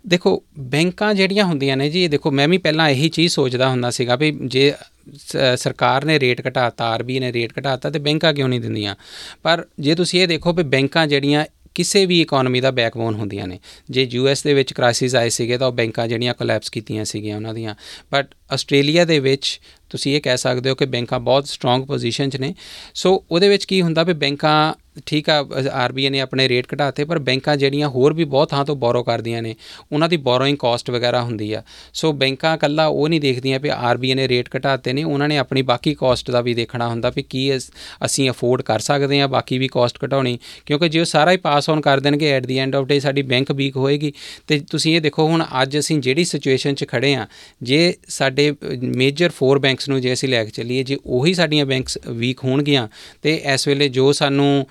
[0.08, 3.90] ਦੇਖੋ, ਬੈਂਕਾਂ ਜਿਹੜੀਆਂ ਹੁੰਦੀਆਂ ਨੇ ਜੀ ਇਹ ਦੇਖੋ, ਮੈਂ ਵੀ ਪਹਿਲਾਂ ਇਹੀ ਚੀਜ਼ ਸੋਚਦਾ ਹੁੰਦਾ
[3.90, 4.74] ਸੀਗਾ ਵੀ ਜੇ
[5.18, 8.96] ਸ- ਸਰਕਾਰ ਨੇ ਰੇਟ ਘਟਾਤਾ, ਆਰਬੀ ਨੇ ਰੇਟ ਘਟਾਤਾ, ਤੇ ਬੈਂਕਾਂ ਕਿਉਂ ਨਹੀਂ ਦਿੰਦੀਆਂ?
[9.44, 13.60] ਪਰ ਜੇ ਤੁਸੀਂ ਇਹ ਦੇਖੋ ਵੀ ਬੈਂਕਾਂ ਜਿਹੜੀਆਂ ਕਿਸੇ ਵੀ ਇਕਨੋਮੀ ਦਾ ਬੈਕਬੋਨ ਹੁੰਦੀਆਂ ਨੇ,
[13.90, 17.54] ਜੇ ਯੂਐਸ ਦੇ ਵਿੱਚ ਕ੍ਰਾਈਸਿਸ ਆਏ ਸੀਗੇ, ਤਾਂ ਉਹ ਬੈਂਕਾਂ ਜਿਹੜੀਆਂ ਕੋਲੈਪਸ ਕੀਤੀਆਂ ਸੀਗੀਆਂ ਉਹਨਾਂ
[17.54, 17.76] ਦੀਆਂ।
[18.14, 22.38] ਬਟ ਆਸਟ੍ਰੇਲੀਆ ਦੇ ਵਿੱਚ ਤੁਸੀਂ ਇਹ ਕਹਿ ਸਕਦੇ ਹੋ ਕਿ ਬੈਂਕਾਂ ਬਹੁਤ ਸਟਰੋਂਗ ਪੋਜੀਸ਼ਨ 'ਚ
[22.38, 22.56] ਨੇ।
[22.94, 24.74] ਸੋ ਉਹਦੇ ਵਿੱਚ ਕੀ ਹੁੰਦਾ ਵੀ ਬੈਂਕਾਂ
[25.06, 28.76] ਠੀਕ ਆ ਆਰਬੀਆਈ ਨੇ ਆਪਣੇ ਰੇਟ ਘਟਾਤੇ, ਪਰ ਬੈਂਕਾਂ ਜਿਹੜੀਆਂ ਹੋਰ ਵੀ ਬਹੁਤ ਥਾਂ ਤੋਂ
[28.76, 29.56] ਬੋਰੋ ਕਰਦੀਆਂ ਨੇ,
[29.92, 31.64] ਉਹਨਾਂ ਦੀ ਬੋਰੋਇੰਗ ਕਾਸਟ ਵਗੈਰਾ ਹੁੰਦੀ ਆ।
[31.94, 35.62] ਸੋ ਬੈਂਕਾਂ ਕੱਲਾ ਉਹ ਨਹੀਂ ਦੇਖਦੀਆਂ ਵੀ ਆਰਬੀਆਈ ਨੇ ਰੇਟ ਘਟਾਤੇ ਨੇ, ਉਹਨਾਂ ਨੇ ਆਪਣੀ
[35.62, 37.72] ਬਾਕੀ ਕਾਸਟ ਦਾ ਵੀ ਦੇਖਣਾ ਹੁੰਦਾ ਵੀ ਕੀ ਅਸ-
[38.06, 41.70] ਅਸੀਂ ਅਫੋਰਡ ਕਰ ਸਕਦੇ ਹਾਂ, ਬਾਕੀ ਵੀ ਕਾਸਟ ਘਟਾਉਣੀ, ਕਿਉਂਕਿ ਜੇ ਉਹ ਸਾਰਾ ਹੀ ਪਾਸ
[41.70, 44.14] ਔਨ ਕਰ ਦੇਣਗੇ at the end of day ਸਾਡੀ ਬੈਂਕ ਵੀਕ ਹੋਏਗੀ।
[44.48, 47.28] ਤੇ ਤੁਸੀਂ ਇਹ ਦੇਖੋ, ਹੁਣ ਅੱਜ ਅਸੀਂ ਜਿਹੜੀ ਸਿਚੁਏਸ਼ਨ 'ਚ ਖੜੇ ਆ
[47.64, 48.54] ਜੇ ਸਾਡੇ
[48.96, 52.88] ਮੇਜਰ 4 ਬੈਂਕਸ ਨੂੰ ਜੇ ਅਸੀਂ ਲੈ ਕੇ ਚੱਲੀਏ, ਜੇ ਉਹੀ ਸਾਡੀਆਂ ਬੈਂਕਸ ਵੀਕ ਹੋਣਗੀਆਂ,
[53.22, 54.68] ਤੇ ਇਸ ਵੇਲੇ ਜੋ ਸਾਨੂੰ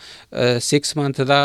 [0.67, 1.41] 6 ਮੰਥ ਦਾ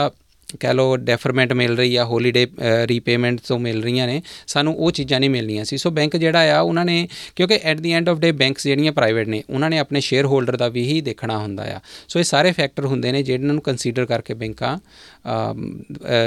[0.60, 2.46] ਕਹਿ ਲਓ ਡੈਫਰਮੈਂਟ ਮਿਲ ਰਹੀ ਆ ਹੋਲੀਡੇ
[2.88, 6.60] ਰੀਪੇਮੈਂਟ ਤੋਂ ਮਿਲ ਰਹੀਆਂ ਨੇ, ਸਾਨੂੰ ਉਹ ਚੀਜ਼ਾਂ ਨਹੀਂ ਮਿਲਣੀਆਂ ਸੀ। ਸੋ ਬੈਂਕ ਜਿਹੜਾ ਆ,
[6.60, 10.00] ਉਹਨਾਂ ਨੇ, ਕਿਉਂਕਿ at the end of day banks ਜਿਹੜੀਆਂ ਪ੍ਰਾਈਵੇਟ ਨੇ, ਉਹਨਾਂ ਨੇ ਆਪਣੇ
[10.00, 13.53] ਸ਼ੇਅਰ ਹੋਲਡਰ ਦਾ ਵੀ ਹੀ ਦੇਖਣਾ ਹੁੰਦਾ ਆ। ਸੋ ਇਹ ਸਾਰੇ ਫੈਕਟਰ ਹੁੰਦੇ ਨੇ ਜਿਹਨਾਂ
[13.53, 14.77] ਨੂੰ ਕੰਸੀਡਰ ਕਰਕੇ ਬੈਂਕਾਂ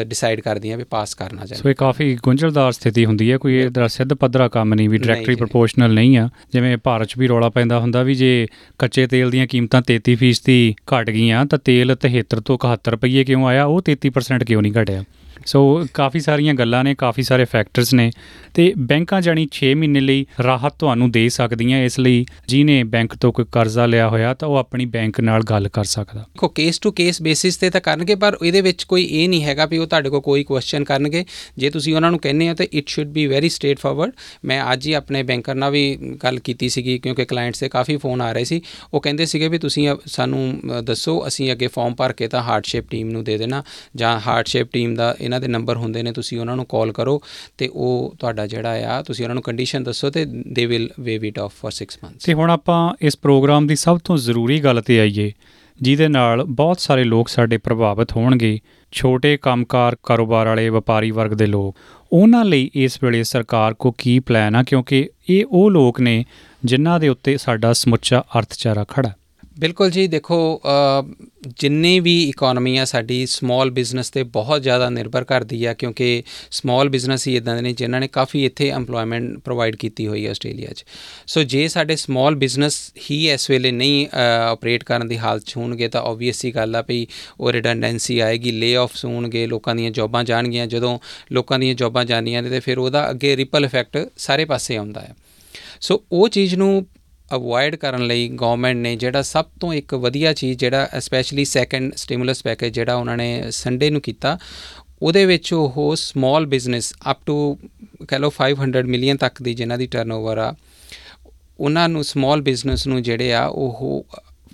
[0.04, 3.88] ਡਿਸਾਈਡ ਕਰਦੀਆਂ ਵੀ ਪਾਸ ਕਰਨਾ ਚਾਹੀਦਾ ਸੋ ਇਹ ਕਾਫੀ ਗੁੰਝਲਦਾਰ ਸਥਿਤੀ ਹੁੰਦੀ ਹੈ ਕੋਈ ਇਹਦਾ
[3.88, 7.78] ਸਿੱਧ ਪੱਧਰਾ ਕੰਮ ਨਹੀਂ ਵੀ ਜੀ। ਪ੍ਰੋਪੋਰਸ਼ਨਲ ਨਹੀਂ ਆ। ਜਿਵੇਂ ਭਾਰਤ 'ਚ ਵੀ ਰੌਲਾ ਪੈਂਦਾ
[7.78, 8.46] ਹੁੰਦਾ ਵੀ ਜੇ
[8.78, 13.46] ਕੱਚੇ ਤੇਲ ਦੀਆਂ ਕੀਮਤਾਂ 33% ਦੀ ਘਟ ਗਈਆਂ ਤਾਂ ਤੇਲ 73 ਤੋਂ 71 ਰੁਪਏ ਕਿਉਂ
[13.46, 13.64] ਆਇਆ?
[13.64, 15.04] ਉਹ 33% ਕਿਉਂ ਨਹੀਂ ਘਟਿਆ?
[15.46, 18.10] ਸੋ ਕਾਫੀ ਸਾਰੀਆਂ ਗੱਲਾਂ ਨੇ ਕਾਫੀ ਸਾਰੇ ਫੈਕਟਰਸ ਨੇ
[18.54, 23.32] ਤੇ ਬੈਂਕਾਂ ਜਾਨੀ 6 ਮਹੀਨੇ ਲਈ ਰਾਹਤ ਤੁਹਾਨੂੰ ਦੇ ਸਕਦੀਆਂ ਇਸ ਲਈ ਜਿਹਨੇ ਬੈਂਕ ਤੋਂ
[23.32, 26.92] ਕੋਈ ਕਰਜ਼ਾ ਲਿਆ ਹੋਇਆ ਤਾਂ ਉਹ ਆਪਣੀ ਬੈਂਕ ਨਾਲ ਗੱਲ ਕਰ ਸਕਦਾ। ਦੇਖੋ ਕੇਸ ਟੂ
[26.92, 30.10] ਕੇਸ ਬੇਸਿਸ ਤੇ ਤਾਂ ਕਰਨਗੇ ਪਰ ਇਹਦੇ ਵਿੱਚ ਕੋਈ ਇਹ ਨਹੀਂ ਹੈਗਾ ਵੀ ਉਹ ਤੁਹਾਡੇ
[30.10, 31.24] ਕੋਲ ਕੋਈ ਕੁਐਸਚਨ ਕਰਨਗੇ।
[31.58, 34.12] ਜੇ ਤੁਸੀਂ ਉਹਨਾਂ ਨੂੰ ਕਹਿੰਦੇ ਆ ਤਾਂ it should be very straightforward
[34.44, 38.20] ਮੈਂ ਅੱਜ ਹੀ ਆਪਣੇ ਬੈਂਕਰ ਨਾਲ ਵੀ ਗੱਲ ਕੀਤੀ ਸੀਗੀ ਕਿਉਂਕਿ ਕਲਾਇੰਟਸ ਦੇ ਕਾਫੀ ਫੋਨ
[38.20, 38.60] ਆ ਰਹੇ ਸੀ।
[38.94, 42.42] ਉਹ ਕਹਿੰਦੇ ਸੀਗੇ ਵੀ ਤੁਸੀਂ ਅ- ਸਾਨੂੰ ਅ, ਦੱਸੋ ਅਸੀਂ ਅੱਗੇ ਫਾਰਮ ਭਰ ਕੇ ਤਾਂ
[42.42, 43.62] ਹਾਰਡਸ਼ੇਪ ਟੀਮ ਨੂੰ ਦੇ ਦੇਣਾ
[43.96, 47.20] ਜਾਂ ਹਾਰਡਸ਼ੇਪ ਟੀਮ ਦਾ ਇਹਨਾਂ ਦੇ ਨੰਬਰ ਹੁੰਦੇ ਨੇ, ਤੁਸੀਂ ਉਹਨਾਂ ਨੂੰ ਕਾਲ ਕਰੋ
[47.58, 51.38] ਤੇ ਉਹ ਤੁਹਾਡਾ ਜਿਹੜਾ ਆ, ਤੁਸੀਂ ਉਹਨਾਂ ਨੂੰ ਕੰਡੀਸ਼ਨ ਦੱਸੋ ਤੇ they will waive it
[51.38, 55.00] off for 6 months ਤੇ ਹੁਣ ਆਪਾਂ ਇਸ ਪ੍ਰੋਗਰਾਮ ਦੀ ਸਭ ਤੋਂ ਜ਼ਰੂਰੀ ਗੱਲ ਤੇ
[55.00, 55.32] ਆਈਏ,
[55.80, 58.58] ਜਿਹਦੇ ਨਾਲ ਬਹੁਤ ਸਾਰੇ ਲੋਕ ਸਾਡੇ ਪ੍ਰਭਾਵਿਤ ਹੋਣਗੇ,
[58.92, 61.76] ਛੋਟੇ ਕੰਮਕਾਰ ਕਾਰੋਬਾਰ ਵਾਲੇ, ਵਪਾਰੀ ਵਰਗ ਦੇ ਲੋਕ।
[62.12, 64.62] ਉਹਨਾਂ ਲਈ ਇਸ ਵੇਲੇ ਸਰਕਾਰ ਕੋ ਕੀ ਪਲਾਨ ਆ?
[64.62, 66.24] ਕਿਉਂਕਿ ਇਹ ਉਹ ਲੋਕ ਨੇ
[66.64, 69.10] ਜਿਨ੍ਹਾਂ ਦੇ ਉੱਤੇ ਸਾਡਾ ਸਮੁੱਚਾ ਅਰਥਚਾਰਾ ਖੜਾ
[69.56, 71.12] ਬਿਲਕੁਲ ਜੀ ਦੇਖੋ ਅ,
[71.58, 76.88] ਜਿੰਨੀ ਵੀ ਇਕਨੋਮੀ ਆ ਸਾਡੀ ਸਮਾਲ ਬਿਜ਼ਨਸ ਤੇ ਬਹੁਤ ਜ਼ਿਆਦਾ ਨਿਰਭਰ ਕਰਦੀ ਆ ਕਿਉਂਕਿ ਸਮਾਲ
[76.88, 80.72] ਬਿਜ਼ਨਸ ਹੀ ਇਦਾਂ ਦੇ ਨੇ ਜਿਨ੍ਹਾਂ ਨੇ ਕਾਫੀ ਇੱਥੇ EMPLOYMENT ਪ੍ਰੋਵਾਈਡ ਕੀਤੀ ਹੋਈ ਹੈ ਆਸਟ੍ਰੇਲੀਆ
[80.72, 80.84] 'ਚ।
[81.26, 84.06] ਸੋ ਜੇ ਸਾਡੇ ਸਮਾਲ ਬਿਜ਼ਨਸ ਹੀ ਇਸ ਵੇਲੇ ਨਹੀਂ
[84.50, 87.06] ਆਪਰੇਟ ਕਰਨ ਦੀ ਹਾਲਤ 'ਚ ਹੋਣਗੇ ਤਾਂ ਆਬਵੀਅਸ ਹੀ ਗੱਲ ਆ ਭਈ
[87.40, 90.98] ਉਹ ਰਿਡੰਡੈਂਸੀ ਆਏਗੀ ਲੇ-ਆਫਸ ਹੋਣਗੇ ਲੋਕਾਂ ਦੀਆਂ ਜੌਬਾਂ ਜਾਣਗੀਆਂ ਜਦੋਂ
[91.32, 95.14] ਲੋਕਾਂ ਦੀਆਂ ਜੌਬਾਂ ਜਾਂਦੀਆਂ ਨੇ ਤੇ ਫਿਰ ਉਹਦਾ ਅੱਗੇ ਰਿਪਲ ਇਫੈਕਟ ਸਾਰੇ ਪਾਸੇ ਆਉਂਦਾ ਹੈ
[95.80, 96.86] ਸੋ ਉਹ ਚੀਜ਼ ਨੂੰ
[97.34, 102.42] ਅਵੋਇਡ ਕਰਨ ਲਈ ਗਵਰਨਮੈਂਟ ਨੇ ਜਿਹੜਾ ਸਭ ਤੋਂ ਇੱਕ ਵਧੀਆ ਚੀਜ਼ ਜਿਹੜਾ ਸਪੈਸ਼ਲੀ ਸੈਕੰਡ ਸਟਿਮੂਲਸ
[102.42, 104.38] ਪੈਕੇਜ ਜਿਹੜਾ ਉਹਨਾਂ ਨੇ ਸੰਡੇ ਨੂੰ ਕੀਤਾ,
[105.02, 107.58] ਉਹਦੇ ਵਿੱਚ ਉਹ ਸਮਾਲ ਬਿਜ਼ਨਸ ਅਪ ਟੂ
[108.08, 110.54] ਕਹ ਲਓ 500 ਮਿਲੀਅਨ ਤੱਕ ਦੀ ਜਿਨ੍ਹਾਂ ਦੀ ਟਰਨਓਵਰ ਆ,
[111.60, 114.06] ਉਹਨਾਂ ਨੂੰ ਸਮਾਲ ਬਿਜ਼ਨਸ ਨੂੰ ਜਿਹੜੇ ਆ ਉਹ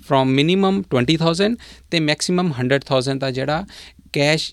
[0.07, 1.55] ਫਰੋਮ ਮਿਨੀਮਮ 20000
[1.91, 3.65] ਤੇ ਮੈਕਸਿਮਮ 100000 ਦਾ ਜਿਹੜਾ
[4.13, 4.51] ਕੈਸ਼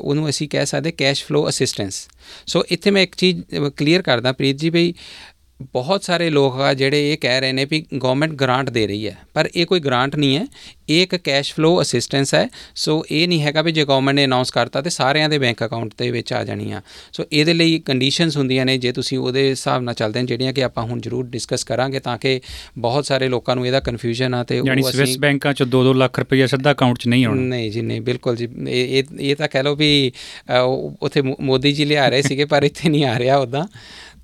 [0.00, 2.08] ਉਹਨੂੰ ਅਸੀਂ ਕਹਿ ਸਕਦੇ ਕੈਸ਼ ਫਲੋ ਅਸਿਸਟੈਂਸ
[2.46, 3.40] ਸੋ ਇੱਥੇ ਮੈਂ ਇੱਕ ਚੀਜ਼
[3.76, 4.92] ਕਲੀਅਰ ਕਰਦਾ ਪ੍ਰੀਤ ਜੀ ਬਈ
[5.62, 9.16] ਬਹੁਤ ਸਾਰੇ ਲੋਕ ਆ ਜਿਹੜੇ ਇਹ ਕਹਿ ਰਹੇ ਨੇ ਵੀ ਗਵਰਨਮੈਂਟ ਗ੍ਰਾਂਟ ਦੇ ਰਹੀ ਹੈ
[9.34, 10.46] ਪਰ ਇਹ ਕੋਈ ਗ੍ਰਾਂਟ ਨਹੀਂ ਹੈ।
[10.88, 14.50] ਇਹ ਇੱਕ ਕੈਸ਼ ਫਲੋ ਅਸਿਸਟੈਂਸ ਹੈ। ਸੋ ਇਹ ਨਹੀਂ ਹੈਗਾ ਵੀ ਜੇ ਗਵਰਨਮੈਂਟ ਨੇ ਅਨਾਉਂਸ
[14.50, 16.80] ਕਰਤਾ ਤੇ ਸਾਰਿਆਂ ਦੇ ਬੈਂਕ ਅਕਾਊਂਟ ਦੇ ਵਿੱਚ ਆ ਜਾਣੀ ਆ।
[17.12, 20.64] ਸੋ ਇਹਦੇ ਲਈ ਕੰਡੀਸ਼ਨਸ ਹੁੰਦੀਆਂ ਨੇ ਜੇ ਤੁਸੀਂ ਉਹਦੇ ਹਿਸਾਬ ਨਾਲ ਚੱਲਦੇ ਹੋ ਜਿਹੜੀਆਂ ਕਿ
[20.64, 22.40] ਆਪਾਂ ਹੁਣ ਜ਼ਰੂਰ ਡਿਸਕਸ ਕਰਾਂਗੇ ਤਾਂ ਕਿ
[22.78, 26.18] ਬਹੁਤ ਸਾਰੇ ਲੋਕਾਂ ਨੂੰ ਇਹਦਾ ਕਨਫਿਊਜ਼ਨ ਆ ਤੇ ਉਹ ਸਵਿਸ ਅਸੀਂ ਬੈਂਕਾਂ 'ਚ 2-2 ਲੱਖ
[26.18, 29.62] ਰੁਪਈਆ ਸਿੱਧਾ ਅਕਾਊਂਟ 'ਚ ਨਹੀਂ ਆਉਣਾ। ਨਹੀਂ ਜੀ ਨਹੀਂ ਬਿਲਕੁਲ ਜੀ। ਇਹ ਇਹ ਤਾਂ ਕਹਿ
[29.62, 30.12] ਲਓ ਵੀ
[31.02, 33.66] ਉੱਥੇ ਮੋਦੀ ਜੀ ਲਿਆ ਰਹੇ ਸੀਗੇ ਪਰ ਇੱਥੇ ਨਹੀਂ ਆ ਰਿਹਾ ਉਦਾਂ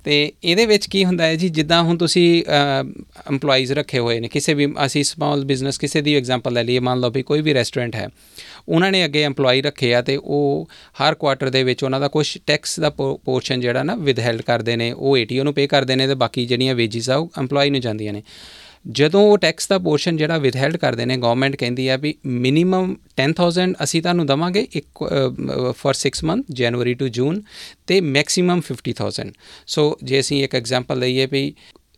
[0.03, 1.49] ਤੇ ਇਹਦੇ ਵਿੱਚ ਕੀ ਹੁੰਦਾ ਹੈ ਜੀ?
[1.49, 6.53] ਜਿੱਦਾਂ ਹੁਣ ਤੁਸੀਂ EMPLOYEES ਰੱਖੇ ਹੋਏ ਨੇ, ਕਿਸੇ ਵੀ, ਅਸੀਂ ਸਮਾਲ ਬਿਜ਼ਨਸ ਕਿਸੇ ਦੀ ਐਗਜ਼ਾਮਪਲ
[6.53, 8.07] ਲੈ ਲਈਏ, ਮੰਨ ਲਓ ਵੀ ਕੋਈ ਵੀ ਰੈਸਟੋਰੈਂਟ ਹੈ,
[8.69, 10.69] ਉਹਨਾਂ ਨੇ ਅੱਗੇ EMPLOYEE ਰੱਖੇ ਆ ਤੇ ਉਹ
[11.01, 14.91] ਹਰ ਕੁਆਟਰ ਦੇ ਵਿੱਚ ਉਹਨਾਂ ਦਾ ਕੁਝ ਟੈਕਸ ਦਾ ਪੋਰਸ਼ਨ ਜਿਹੜਾ ਨਾ ਵਿਦਹੈਲਡ ਕਰਦੇ ਨੇ,
[14.91, 18.13] ਉਹ ਏਟੀਓ ਨੂੰ ਪੇ ਕਰਦੇ ਨੇ ਤੇ ਬਾਕੀ ਜਿਹੜੀਆਂ ਵੇਜਿਸ ਆ ਉਹ EMPLOYEE ਨੂੰ ਜਾਂਦੀਆਂ
[18.13, 18.23] ਨੇ।
[18.87, 23.73] ਜਦੋਂ ਉਹ ਟੈਕਸ ਦਾ ਪੋਰਸ਼ਨ ਜਿਹੜਾ ਵਿਦਹੈਲਡ ਕਰਦੇ ਨੇ ਗਵਰਨਮੈਂਟ ਕਹਿੰਦੀ ਆ ਵੀ ਮਿਨੀਮਮ 10000
[23.83, 25.03] ਅਸੀਂ ਤੁਹਾਨੂੰ ਦਵਾਂਗੇ ਇੱਕ
[25.81, 27.41] for 6 month January to June
[27.87, 29.33] ਤੇ ਮੈਕਸਿਮਮ 50000
[29.67, 31.43] ਸੋ ਜੇ ਅਸੀਂ ਇੱਕ ਐਗਜ਼ਾਮਪਲ ਲਈਏ ਵੀ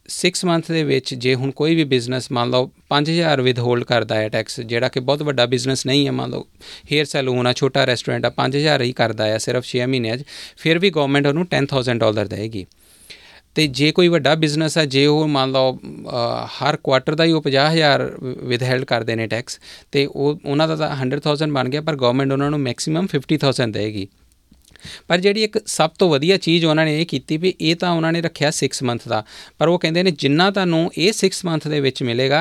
[0.09, 4.15] 6 ਮੰਥ ਦੇ ਵਿੱਚ ਜੇ ਹੁਣ ਕੋਈ ਵੀ ਬਿਜ਼ਨਸ ਮੰਨ ਲਓ 5000 ਵਿਦ ਹੋਲਡ ਕਰਦਾ
[4.15, 6.45] ਹੈ ਟੈਕਸ ਜਿਹੜਾ ਕਿ ਬਹੁਤ ਵੱਡਾ ਬਿਜ਼ਨਸ ਨਹੀਂ ਹੈ, ਮੰਨ ਲਓ
[6.91, 10.23] ਹੇਅਰ ਸੈਲੂਨ ਆ, ਛੋਟਾ ਰੈਸਟੋਰੈਂਟ ਆ 5000 ਹੀ ਕਰਦਾ ਹੈ ਸਿਰਫ 6 ਮਹੀਨਿਆਂ 'ਚ,
[10.57, 12.65] ਫਿਰ ਵੀ ਗਵਰਨਮੈਂਟ ਉਹਨੂੰ 10000 ਡਾਲਰ ਦੇਗੀ
[13.59, 17.31] ਤੇ ਜੇ ਕੋਈ ਵੱਡਾ ਬਿਜ਼ਨਸ ਹੈ ਜੇ ਉਹ ਮੰਨ ਲਓ ਅ, ਹਰ ਕੁਆਟਰ ਦਾ ਹੀ
[17.31, 18.03] ਉਹ 50000
[18.43, 19.59] ਵਿਦਹੈਲਡ ਕਰਦੇ ਨੇ ਟੈਕਸ
[19.91, 24.07] ਤੇ ਉਹ ਉਹਨਾਂ ਦਾ ਤਾਂ 100000 ਬਣ ਗਿਆ ਪਰ ਗਵਰਨਮੈਂਟ ਉਹਨਾਂ ਨੂੰ ਮੈਕਸਿਮਮ 50000 ਦੇਗੀ।
[25.07, 28.11] ਪਰ ਜਿਹੜੀ ਇੱਕ ਸਭ ਤੋਂ ਵਧੀਆ ਚੀਜ਼ ਉਹਨਾਂ ਨੇ ਇਹ ਕੀਤੀ ਵੀ ਇਹ ਤਾਂ ਉਹਨਾਂ
[28.11, 29.23] ਨੇ ਰੱਖਿਆ 6 ਮੰਥ ਦਾ
[29.57, 32.39] ਪਰ ਉਹ ਕਹਿੰਦੇ ਨੇ ਜਿੰਨਾ ਤੁਹਾਨੂੰ ਇਹ 6 ਮੰਥ ਦੇ ਵਿੱਚ ਮਿਲੇਗਾ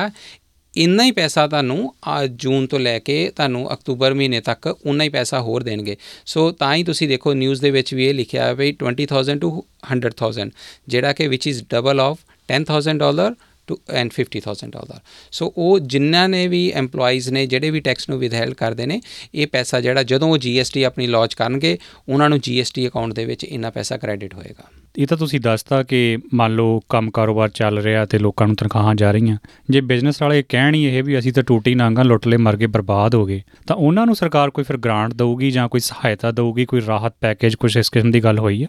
[0.77, 5.09] ਇੰਨਾ ਹੀ ਪੈਸਾ ਤੁਹਾਨੂੰ ਆ ਜੂਨ ਤੋਂ ਲੈ ਕੇ ਤੁਹਾਨੂੰ ਅਕਤੂਬਰ ਮਹੀਨੇ ਤੱਕ ਉਨਾ ਹੀ
[5.09, 8.53] ਪੈਸਾ ਹੋਰ ਦੇਣਗੇ। ਸੋ ਤਾਂ ਹੀ ਤੁਸੀਂ ਦੇਖੋ ਨਿਊਜ਼ ਦੇ ਵਿੱਚ ਵੀ ਇਹ ਲਿਖਿਆ ਹੈ
[8.53, 10.49] ਵੀ 20000 ਟੂ 100000
[10.87, 12.17] ਜਿਹੜਾ ਕਿ which is double of
[12.51, 13.35] 10000 dollar
[13.69, 14.99] to and 50000 dollar
[15.31, 19.01] so ਉਹ ਜਿਨ੍ਹਾਂ ਨੇ ਵੀ EMPLOYEES ਨੇ ਜਿਹੜੇ ਵੀ ਟੈਕਸ ਨੂੰ ਵਿਦਹੈਲਡ ਕਰਦੇ ਨੇ
[19.35, 21.77] ਇਹ ਪੈਸਾ ਜਿਹੜਾ ਜਦੋਂ ਉਹ GST ਆਪਣੀ ਲਾਂਚ ਕਰਨਗੇ
[22.09, 24.63] ਉਹਨਾਂ ਨੂੰ GST ਅਕਾਊਂਟ ਦੇ ਵਿੱਚ ਇੰਨਾ ਪੈਸਾ ਕ੍ਰੈਡਿਟ ਹੋਏਗਾ।
[24.97, 28.95] ਇਹ ਤਾਂ ਤੁਸੀਂ ਦੱਸਤਾ ਕਿ ਮੰਨ ਲਓ ਕੰਮ ਕਾਰੋਬਾਰ ਚੱਲ ਰਿਹਾ ਤੇ ਲੋਕਾਂ ਨੂੰ ਤਨਖਾਹਾਂ
[28.95, 29.37] ਜਾ ਰਹੀਆਂ।
[29.69, 32.65] ਜੇ ਬਿਜ਼ਨਸ ਵਾਲੇ ਕਹਿਣ ਹੀ ਇਹ ਵੀ ਅਸੀਂ ਤਾਂ ਟੂਟੀ ਨਾਂਗਾ ਲੁੱਟ ਲਏ ਮਰ ਗਏ
[32.65, 36.65] ਬਰਬਾਦ ਹੋ ਗਏ ਤਾਂ ਉਹਨਾਂ ਨੂੰ ਸਰਕਾਰ ਕੋਈ ਫਿਰ ਗ੍ਰਾਂਟ ਦਊਗੀ ਜਾਂ ਕੋਈ ਸਹਾਇਤਾ ਦਊਗੀ
[36.65, 38.67] ਕੋਈ ਰਾਹਤ ਪੈਕੇਜ ਕੁਝ ਇਸ ਕਿਸਮ ਦੀ ਗੱਲ ਹੋਈ ਹੈ?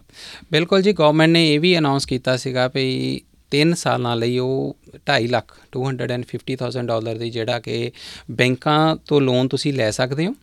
[0.51, 5.27] ਬਿਲਕੁਲ ਜੀ ਗਵਰਨਮੈਂਟ ਨੇ ਇਹ ਵੀ ਅਨਾਉਂਸ ਕੀਤਾ ਸੀਗਾ ਵੀ 3 ਸਾਲਾਂ ਲਈ ਉਹ 2.5
[5.27, 7.91] ਲੱਖ 250000 ਡਾਲਰ ਦੀ ਜਿਹੜਾ ਕਿ
[8.31, 10.35] ਬੈਂਕਾਂ ਤੋਂ ਲੋਨ ਤੁਸੀਂ ਲੈ ਸਕਦੇ ਹੋ।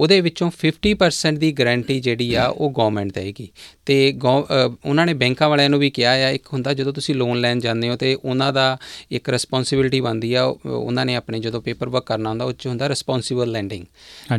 [0.00, 3.48] ਉਹਦੇ ਵਿੱਚੋਂ 50% ਦੀ ਗਾਰੰਟੀ ਜਿਹੜੀ ਆ ਉਹ ਗਵਰਨਮੈਂਟ ਦੇਗੀ
[3.86, 7.58] ਤੇ ਉਹਨਾਂ ਨੇ ਬੈਂਕਾਂ ਵਾਲਿਆਂ ਨੂੰ ਵੀ ਕਿਹਾ ਆ ਇੱਕ ਹੁੰਦਾ ਜਦੋਂ ਤੁਸੀਂ ਲੋਨ ਲੈਣ
[7.58, 8.78] ਜਾਂਦੇ ਹੋ ਤੇ ਉਹਨਾਂ ਦਾ
[9.10, 12.66] ਇੱਕ ਰਿਸਪੌਂਸਿਬਿਲਟੀ ਬਣਦੀ ਆ ਉਹ- ਉਹਨਾਂ ਨੇ ਆਪਣੇ ਜਦੋਂ ਪੇਪਰ ਵਰਕ ਕਰਨਾ ਹੁੰਦਾ ਉਹ 'ਚ
[12.66, 13.84] ਹੁੰਦਾ ਰਿਸਪੌਂਸਿਬਲ ਲੈਂਡਿੰਗ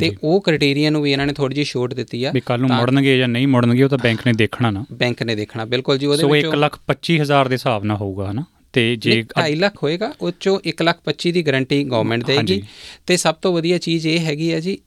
[0.00, 2.70] ਤੇ ਉਹ ਕ੍ਰਾਈਟੇਰੀਆ ਨੂੰ ਵੀ ਇਹਨਾਂ ਨੇ ਥੋੜੀ ਜਿਹੀ ਛੋਟ ਦਿੱਤੀ ਆ ਵੀ ਕੱਲ ਨੂੰ
[2.70, 6.06] ਮੁੜਨਗੇ ਜਾਂ ਨਹੀਂ ਮੁੜਨਗੇ ਉਹ ਤਾਂ ਬੈਂਕ ਨੇ ਦੇਖਣਾ ਨਾ। ਬੈਂਕ ਨੇ ਦੇਖਣਾ ਬਿਲਕੁਲ ਜੀ
[6.06, 8.44] ਉਹਦੇ ਸੋ ਵਿੱਚੋਂ 1 ਲੱਖ 25000 ਦੇ ਹਿਸਾਬ ਨਾਲ ਹੋਊਗਾ ਹਨਾ?
[8.72, 12.62] ਤੇ ਜੇ 2.5 ਲੱਖ ਹੋਏਗਾ ਉਹ ਚੋਂ 1 ਲੱਖ 25 ਦੀ ਗਾਰੰਟੀ ਗਵਰਨਮੈਂਟ ਦੇਗੀ।
[13.06, 14.78] ਤੇ ਸਭ ਤੋਂ ਵਧੀਆ ਚੀਜ਼ ਇਹ ਹੈਗੀ ਹੈ ਜੀ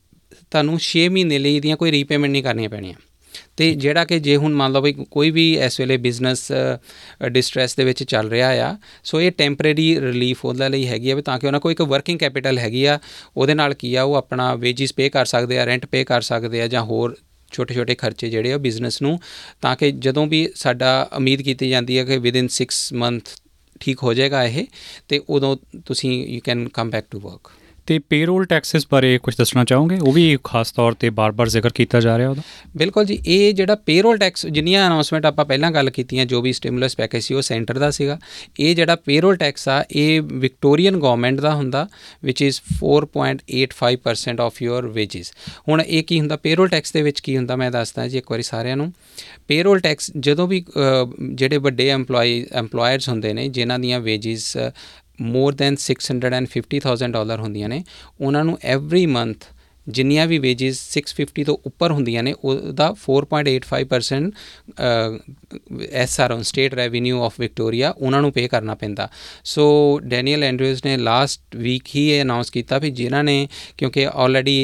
[0.51, 2.99] ਤੁਹਾਨੂੰ 6 ਮਹੀਨੇ ਲਈ ਦੀਆਂ ਕੋਈ ਰੀਪੇਮੈਂਟ ਨਹੀਂ ਕਰਨੀਆਂ ਪੈਣੀਆਂ।
[3.57, 6.41] ਤੇ ਜਿਹੜਾ ਕਿ ਜੇ ਹੁਣ ਮੰਨ ਲਓ ਵੀ ਕੋਈ ਵੀ ਇਸ ਵੇਲੇ ਬਿਜ਼ਨਸ
[7.31, 11.21] ਡਿਸਟ੍ਰੈਸ ਦੇ ਵਿੱਚ ਚੱਲ ਰਿਹਾ ਆ, ਸੋ ਇਹ ਟੈਂਪਰੇਰੀ ਰਿਲੀਫ ਉਹਦੇ ਲਈ ਹੈਗੀ ਆ ਵੀ
[11.21, 12.99] ਤਾਂ ਕਿ ਉਹਨਾਂ ਕੋਲ ਇੱਕ ਵਰਕਿੰਗ ਕੈਪੀਟਲ ਹੈਗੀ ਆ,
[13.37, 16.61] ਉਹਦੇ ਨਾਲ ਕੀ ਆ, ਉਹ ਆਪਣਾ ਵੇਜਿਸ ਪੇ ਕਰ ਸਕਦੇ ਆ ਰੈਂਟ ਪੇ ਕਰ ਸਕਦੇ
[16.61, 17.15] ਆ ਜਾਂ ਹੋਰ
[17.51, 19.19] ਛੋਟੇ ਛੋਟੇ ਖਰਚੇ ਜਿਹੜੇ ਆ ਬਿਜ਼ਨਸ ਨੂੰ,
[19.61, 23.35] ਤਾਂ ਕਿ ਜਦੋਂ ਵੀ ਸਾਡਾ ਉਮੀਦ ਕੀਤੀ ਜਾਂਦੀ ਹੈ ਕਿ ਵਿਦਿਨ 6 ਮੰਥ
[23.79, 24.65] ਠੀਕ ਹੋ ਜਾਏਗਾ ਇਹ,
[25.07, 25.55] ਤੇ ਉਦੋਂ
[25.85, 27.51] ਤੁਸੀਂ you can come back to work
[27.85, 29.97] ਤੇ ਪੇਰੋਲ ਟੈਕਸਸ ਬਾਰੇ ਕੁਝ ਦੱਸਣਾ ਚਾਹੋਗੇ?
[30.01, 32.41] ਉਹ ਵੀ ਖਾਸ ਤੌਰ ਤੇ ਬਾਰ-ਬਾਰ ਜ਼ਿਕਰ ਕੀਤਾ ਜਾ ਰਿਹਾ ਉਹਦਾ।
[32.77, 36.95] ਬਿਲਕੁਲ ਜੀ ਇਹ ਜਿਹੜਾ ਪੇਰੋਲ ਟੈਕਸ ਜਿੰਨੀਆਂ ਅਨਾਉਂਸਮੈਂਟ ਆਪਾਂ ਪਹਿਲਾਂ ਗੱਲ ਕੀਤੀਆਂ ਜੋ ਵੀ ਸਟਿਮੂਲਸ
[36.95, 38.19] ਪੈਕੇਜ ਸੀ ਉਹ ਸੈਂਟਰ ਦਾ ਸੀਗਾ।
[38.59, 41.87] ਇਹ ਜਿਹੜਾ ਪੇਰੋਲ ਟੈਕਸ ਆ ਇਹ ਵਿਕਟੋਰੀਅਨ ਗਵਰਨਮੈਂਟ ਦਾ ਹੁੰਦਾ
[42.23, 45.31] which is 4.85% of your wages
[45.69, 46.35] ਹੁਣ ਇਹ ਕੀ ਹੁੰਦਾ?
[46.37, 47.55] ਪੇਰੋਲ ਟੈਕਸ ਦੇ ਵਿੱਚ ਕੀ ਹੁੰਦਾ?
[47.55, 48.93] ਮੈਂ ਦੱਸਦਾ ਜੀ ਇੱਕ ਵਾਰੀ ਸਾਰਿਆਂ ਨੂੰ।
[49.47, 54.57] ਪੇਰੋਲ ਟੈਕਸ ਜਦੋਂ ਵੀ ਅ, ਜਿਹੜੇ ਵੱਡੇ EMPLOYE EMPLOYERS ਹੁੰਦੇ ਨੇ ਜਿਨ੍ਹਾਂ ਦੀਆਂ ਵੇਜਸ
[55.19, 57.83] ਮੋਰ ਦੈਨ 650000 ਡਾਲਰ ਹੁੰਦੀਆਂ ਨੇ।
[58.21, 59.49] ਉਹਨਾਂ ਨੂੰ ਐਵਰੀ ਮੰਥ
[59.87, 64.27] ਜਿੰਨੀਆਂ ਵੀ ਵੇਜਸ 650 ਤੋਂ ਉੱਪਰ ਹੁੰਦੀਆਂ ਨੇ, ਉਹਦਾ 4.85%
[66.01, 69.09] SR on state revenue of Victoria ਉਹਨਾਂ ਨੂੰ ਪੇ ਕਰਨਾ ਪੈਂਦਾ।
[69.45, 69.65] ਸੋ
[70.05, 73.37] ਡੈਨੀਅਲ ਐਂਡਰਿਊਜ਼ ਨੇ ਲਾਸਟ ਵੀਕ ਹੀ ਇਹ ਅਨਾਉਂਸ ਕੀਤਾ ਵੀ ਜਿਨ੍ਹਾਂ ਨੇ,
[73.77, 74.59] ਕਿਉਂਕਿ ਆਲਰੇਡੀ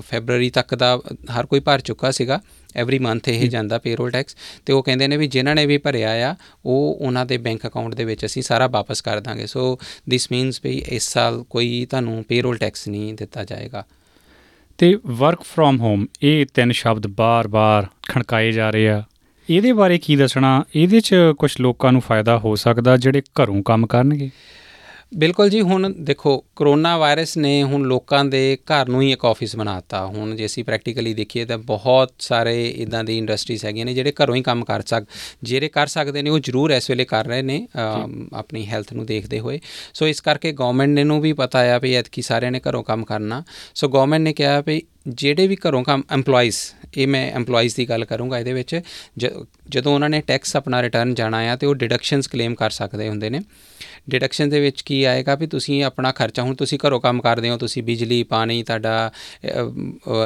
[0.00, 0.90] ਫੈਬਰੂਅਰੀ ਤੱਕ ਦਾ
[1.38, 2.40] ਹਰ ਕੋਈ ਭਰ ਚੁੱਕਾ ਸੀਗਾ
[2.76, 6.30] ਐਵਰੀ ਮੰਥ ਇਹ ਜਾਂਦਾ ਪੇਰੋਲ ਟੈਕਸ ਤੇ ਉਹ ਕਹਿੰਦੇ ਨੇ ਵੀ ਜਿਨ੍ਹਾਂ ਨੇ ਵੀ ਭਰਿਆ
[6.30, 9.78] ਆ ਉਹ ਉਹਨਾਂ ਦੇ ਬੈਂਕ ਅਕਾਊਂਟ ਦੇ ਵਿੱਚ ਅਸੀਂ ਸਾਰਾ ਵਾਪਸ ਕਰ ਦਾਂਗੇ। ਸੋ
[10.08, 13.84] ਦਿਸ ਮੀਨਸ ਵੀ ਇਸ ਸਾਲ ਕੋਈ ਤੁਹਾਨੂੰ ਪੇਰੋਲ ਟੈਕਸ ਨਹੀਂ ਦਿੱਤਾ ਜਾਏਗਾ।
[14.78, 19.02] ਤੇ ਵਰਕ ਫਰੋਮ ਹੋਮ ਇਹ ਤਿੰਨ ਸ਼ਬਦ ਬਾਰ-ਬਾਰ ਖਣਕਾਏ ਜਾ ਰਹੇ ਆ।
[19.50, 20.64] ਇਹਦੇ ਬਾਰੇ ਕੀ ਦੱਸਣਾ?
[20.76, 24.30] ਇਹਦੇ 'ਚ ਕੁਝ ਲੋਕਾਂ ਨੂੰ ਫਾਇਦਾ ਹੋ ਸਕਦਾ ਜਿਹੜੇ ਘਰੋਂ ਕੰਮ ਕਰਨਗੇ?
[25.12, 29.56] ਬਿਲਕੁਲ ਜੀ ਹੁਣ ਦੇਖੋ ਕਰੋਨਾ ਵਾਇਰਸ ਨੇ ਹੁਣ ਲੋਕਾਂ ਦੇ ਘਰ ਨੂੰ ਹੀ ਇੱਕ ਆਫਿਸ
[29.56, 34.12] ਬਣਾਤਾ ਹੁਣ ਜੇ ਅਸੀਂ ਪ੍ਰੈਕਟੀਕਲੀ ਦੇਖੀਏ ਤਾਂ ਬਹੁਤ ਸਾਰੇ ਇਦਾਂ ਦੀ ਇੰਡਸਟਰੀਜ਼ ਹੈਗੀਆਂ ਨੇ ਜਿਹੜੇ
[34.12, 35.04] ਘਰੋਂ ਹੀ ਕੰਮ ਕਰ ਸਕ
[35.42, 37.66] ਜਿਹੜੇ ਕਰ ਸਕਦੇ ਨੇ ਉਹ ਜ਼ਰੂਰ ਇਸ ਵੇਲੇ ਕਰ ਰਹੇ ਨੇ
[38.34, 39.60] ਆਪਣੀ ਹੈਲਥ ਨੂੰ ਦੇਖਦੇ ਹੋਏ।
[39.94, 43.04] ਸੋ ਇਸ ਕਰਕੇ ਗਵਰਨਮੈਂਟ ਨੇ ਨੂੰ ਵੀ ਪਤਾ ਆ ਵੀ ਐਤਕੀ ਸਾਰਿਆਂ ਨੇ ਘਰੋਂ ਕੰਮ
[43.04, 43.42] ਕਰਨਾ।
[43.74, 46.56] ਸੋ ਗਵਰਨਮੈਂਟ ਨੇ ਕਿਹਾ ਵੀ ਜਿਹੜੇ ਵੀ ਘਰੋਂ ਕੰਮ EMPLOYEES
[46.96, 48.80] ਇਹ ਮੈਂ EMPLOYEES ਦੀ ਗੱਲ ਕਰੂੰਗਾ ਇਹਦੇ ਵਿੱਚ
[49.68, 53.30] ਜਦੋਂ ਉਹਨਾਂ ਨੇ ਟੈਕਸ ਆਪਣਾ ਰਿਟਰਨ ਜਾਣਾ ਆ ਤੇ ਉਹ ਡਿਡਕਸ਼ਨਸ ਕਲੇਮ ਕਰ ਸਕਦੇ ਹੁੰਦੇ
[53.30, 53.40] ਨੇ।
[54.10, 57.56] ਡਿਡਕਸ਼ਨ ਦੇ ਵਿੱਚ ਕੀ ਆਏਗਾ ਵੀ ਤੁਸੀਂ ਆਪਣਾ ਖਰਚਾ ਹੁਣ ਤੁਸੀਂ ਘਰੋਂ ਕੰਮ ਕਰਦੇ ਹੋ
[57.56, 59.10] ਤੁਸੀਂ ਬਿਜਲੀ ਪਾਣੀ ਤੁਹਾਡਾ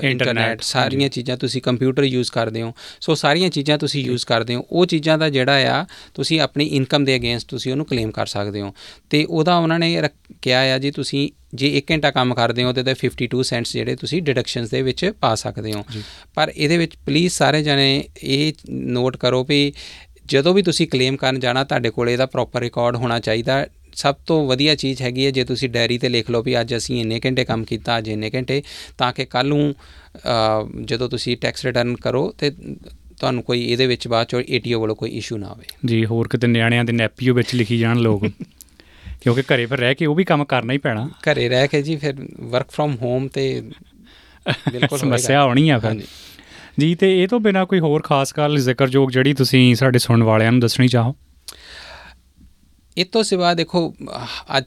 [0.03, 4.65] ਇੰਟਰਨੈਟ ਸਾਰੀਆਂ ਚੀਜ਼ਾਂ ਤੁਸੀਂ ਕੰਪਿਊਟਰ ਯੂਜ਼ ਕਰਦੇ ਹੋ। ਸੋ ਸਾਰੀਆਂ ਚੀਜ਼ਾਂ ਤੁਸੀਂ ਯੂਜ਼ ਕਰਦੇ ਹੋ।
[4.71, 8.61] ਉਹ ਚੀਜ਼ਾਂ ਦਾ ਜਿਹੜਾ ਆ ਤੁਸੀਂ ਆਪਣੀ ਇਨਕਮ ਦੇ ਅਗੇਂਸਟ ਤੁਸੀਂ ਉਹਨੂੰ ਕਲੇਮ ਕਰ ਸਕਦੇ
[8.61, 8.75] ਹੋ।
[9.11, 10.01] ਤੇ ਉਹਦਾ ਉਹਨਾਂ ਨੇ
[10.43, 13.95] ਕਿਹਾ ਆ ਜੀ ਤੁਸੀਂ ਜੇ 1 ਘੰਟਾ ਕੰਮ ਕਰਦੇ ਹੋ ਤੇ ਤੇ 52 ਸੈਂਟਸ ਜਿਹੜੇ
[13.97, 15.85] ਤੁਸੀਂ ਡਿਡਕਸ਼ਨਸ ਦੇ ਵਿੱਚ ਪਾ ਸਕਦੇ ਹੋ।
[16.35, 19.73] ਪਰ ਇਹਦੇ ਵਿੱਚ ਪਲੀਜ਼ ਸਾਰੇ ਜਣੇ ਇਹ ਨੋਟ ਕਰੋ ਵੀ
[20.27, 24.47] ਜਦੋਂ ਵੀ ਤੁਸੀਂ ਕਲੇਮ ਕਰਨ ਜਾਣਾ ਤੁਹਾਡੇ ਕੋਲ ਇਹਦਾ ਪ੍ਰੋਪਰ ਰਿਕਾਰਡ ਹੋਣਾ ਚਾਹੀਦਾ। ਸਭ ਤੋਂ
[24.47, 27.45] ਵਧੀਆ ਚੀਜ਼ ਹੈਗੀ ਹੈ ਜੇ ਤੁਸੀਂ ਡਾਇਰੀ ਤੇ ਲਿਖ ਲਓ ਵੀ ਅੱਜ ਅਸੀਂ ਇੰਨੇ ਘੰਟੇ
[27.45, 28.63] ਕੰਮ ਕੀਤਾ ਅੱਜ ਇੰਨੇ ਘੰਟੇ
[28.99, 29.75] ਤਾਂ ਕਿ ਕੱਲ ਨੂੰ
[30.85, 35.11] ਜਦੋਂ ਤੁਸੀਂ ਟੈਕਸ ਰਿਟਰਨ ਕਰੋ ਤੇ ਤੁਹਾਨੂੰ ਕੋਈ ਇਹਦੇ ਵਿੱਚ ਬਾਅਦ ਚੋਂ ਏਟੀਓ ਵੱਲੋਂ ਕੋਈ
[35.11, 38.27] ਇਸ਼ੂ ਨਾ ਆਵੇ। ਜੀ ਹੋਰ ਕਿਤੇ ਨਿਆਣਿਆਂ ਦੇ ਨੈਪੀਓ ਵਿੱਚ ਲਿਖੀ ਜਾਣ ਲੋਕ।
[39.21, 41.97] ਕਿਉਂਕਿ ਘਰੇ ਫਿਰ ਰਹਿ ਕੇ ਉਹ ਵੀ ਕੰਮ ਕਰਨਾ ਹੀ ਪੈਣਾ। ਘਰੇ ਰਹਿ ਕੇ ਜੀ
[41.97, 43.63] ਫਿਰ ਵਰਕ ਫਰੋਮ ਹੋਮ ਤੇ
[44.73, 46.03] ਬਿਲਕੁਲ ਸਮੱਸਿਆ ਆਉਣੀ ਆ ਫਿਰ।
[46.81, 50.53] ਜੀ ਤੇ ਇਹ ਤੋਂ ਬਿਨਾ ਕੋਈ ਹੋਰ ਖਾਸ ਗੱਲ ਜ਼ਿਕਰਯੋਗ ਜਿਹੜੀ ਤੁਸੀਂ ਸਾਡੇ ਸੁਣਨ ਵਾਲਿਆਂ
[50.53, 51.15] ਨੂੰ ਦੱਸਣੀ ਚਾਹੋ?
[52.99, 53.95] ਇਹ ਤੋਂ ਸਿਵਾ ਦੇਖੋ
[54.59, 54.65] ਅੱਜ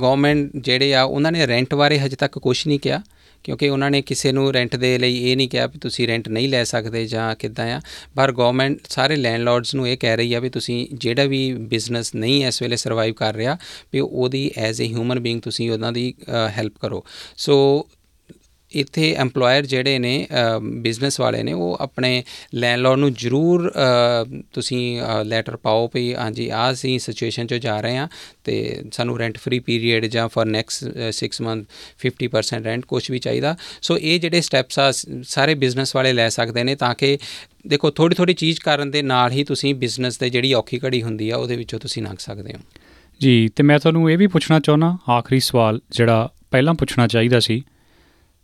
[0.00, 3.02] ਗਵਰਨਮੈਂਟ ਜਿਹੜੇ ਆ ਉਹਨਾਂ ਨੇ ਰੈਂਟ ਬਾਰੇ ਹਜੇ ਤੱਕ ਕੁਝ ਨਹੀਂ ਕਿਹਾ।
[3.46, 6.48] ਕਿਉਂਕਿ ਉਹਨਾਂ ਨੇ ਕਿਸੇ ਨੂੰ ਰੈਂਟ ਦੇ ਲਈ ਇਹ ਨਹੀਂ ਕਿਹਾ ਵੀ ਤੁਸੀਂ ਰੈਂਟ ਨਹੀਂ
[6.48, 7.80] ਲੈ ਸਕਦੇ ਜਾਂ ਕਿੱਦਾਂ ਆ।
[8.16, 12.44] ਪਰ ਗਵਰਨਮੈਂਟ ਸਾਰੇ ਲੈਂਡਲੋਰਡਸ ਨੂੰ ਇਹ ਕਹਿ ਰਹੀ ਆ ਵੀ ਤੁਸੀਂ ਜਿਹੜਾ ਵੀ ਬਿਜ਼ਨਸ ਨਹੀਂ
[12.46, 13.56] ਇਸ ਵੇਲੇ ਸਰਵਾਈਵ ਕਰ ਰਿਹਾ,
[13.92, 16.12] ਵੀ ਉਹਦੀ ਐਜ਼ ਅ ਹਿਊਮਨ ਬੀਇੰਗ ਤੁਸੀਂ ਉਹਨਾਂ ਦੀ
[16.50, 17.04] ਹੈਲਪ ਕਰੋ।
[17.36, 17.86] ਸੋ
[18.72, 20.26] ਇੱਥੇ EMPLOYER ਜਿਹੜੇ ਨੇ
[20.62, 22.22] ਬਿਜ਼ਨਸ ਵਾਲੇ ਨੇ ਉਹ ਆਪਣੇ
[22.54, 27.96] ਲੈਂਡਲੋਰਡ ਨੂੰ ਜ਼ਰੂਰ ਅ, ਤੁਸੀਂ ਲੈਟਰ ਪਾਓ ਵੀ ਹਾਂਜੀ ਆ ਅਸੀਂ ਸਿਚੁਏਸ਼ਨ 'ਚ ਜਾ ਰਹੇ
[27.96, 28.08] ਹਾਂ
[28.44, 31.66] ਤੇ ਸਾਨੂੰ ਰੈਂਟ ਫ੍ਰੀ ਪੀਰੀਅਡ ਜਾਂ ਫॉर ਨੈਕਸਟ 6 ਮੰਥ
[32.06, 36.28] 50% ਰੈਂਟ ਕੁਝ ਵੀ ਚਾਹੀਦਾ। ਸੋ ਇਹ ਜਿਹੜੇ ਸਟੈਪਸ ਆ ਸ- ਸਾਰੇ ਬਿਜ਼ਨਸ ਵਾਲੇ ਲੈ
[36.28, 37.18] ਸਕਦੇ ਨੇ ਤਾਂ ਕਿ
[37.66, 41.30] ਦੇਖੋ ਥੋੜੀ ਥੋੜੀ ਚੀਜ਼ ਕਰਨ ਦੇ ਨਾਲ ਹੀ ਤੁਸੀਂ ਬਿਜ਼ਨਸ ਦੇ ਜਿਹੜੀ ਔਖੀ ਘੜੀ ਹੁੰਦੀ
[41.30, 42.60] ਆ ਉਹਦੇ ਵਿੱਚੋਂ ਤੁਸੀਂ ਲੰਘ ਸਕਦੇ ਹੋ।
[43.20, 47.62] ਜੀ ਤੇ ਮੈਂ ਤੁਹਾਨੂੰ ਇਹ ਵੀ ਪੁੱਛਣਾ ਚਾਹੁੰਦਾ ਆਖਰੀ ਸਵਾਲ ਜਿਹੜਾ ਪਹਿਲਾਂ ਪੁੱਛਣਾ ਚਾਹੀਦਾ ਸੀ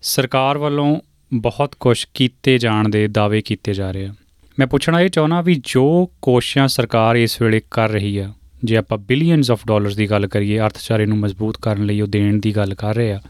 [0.02, 0.96] ਸਰਕਾਰ ਵੱਲੋਂ
[1.32, 4.14] ਬਹੁਤ ਕੁਝ ਕੀਤੇ ਜਾਣ ਦੇ ਦਾਅਵੇ ਕੀਤੇ ਜਾ ਰਹੇ ਆ।
[4.58, 5.84] ਮੈਂ ਪੁੱਛਣਾ ਇਹ ਚਾਹੁੰਦਾ ਵੀ ਜੋ
[6.22, 8.32] ਕੋਸ਼ਿਸ਼ਾਂ ਸਰਕਾਰ ਇਸ ਵੇਲੇ ਕਰ ਰਹੀ ਆ,
[8.64, 12.38] ਜੇ ਆਪਾਂ ਬਿਲੀਅਨਸ ਆਫ ਡਾਲਰਸ ਦੀ ਗੱਲ ਕਰੀਏ, ਅਰਥਚਾਰੇ ਨੂੰ ਮਜ਼ਬੂਤ ਕਰਨ ਲਈ ਉਹ ਦੇਣ
[12.40, 13.20] ਦੀ ਗੱਲ ਕਰ ਰਹੇ ਆ,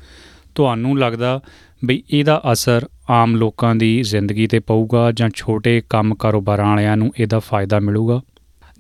[0.54, 1.40] ਤੁਹਾਨੂੰ ਲੱਗਦਾ
[1.84, 7.12] ਵੀ ਇਹਦਾ ਅਸਰ ਆਮ ਲੋਕਾਂ ਦੀ ਜ਼ਿੰਦਗੀ ਤੇ ਪਊਗਾ ਜਾਂ ਛੋਟੇ ਕੰਮ ਕਾਰੋਬਾਰਾਂ ਵਾਲਿਆਂ ਨੂੰ
[7.18, 8.20] ਇਹਦਾ ਫਾਇਦਾ ਮਿਲੂਗਾ?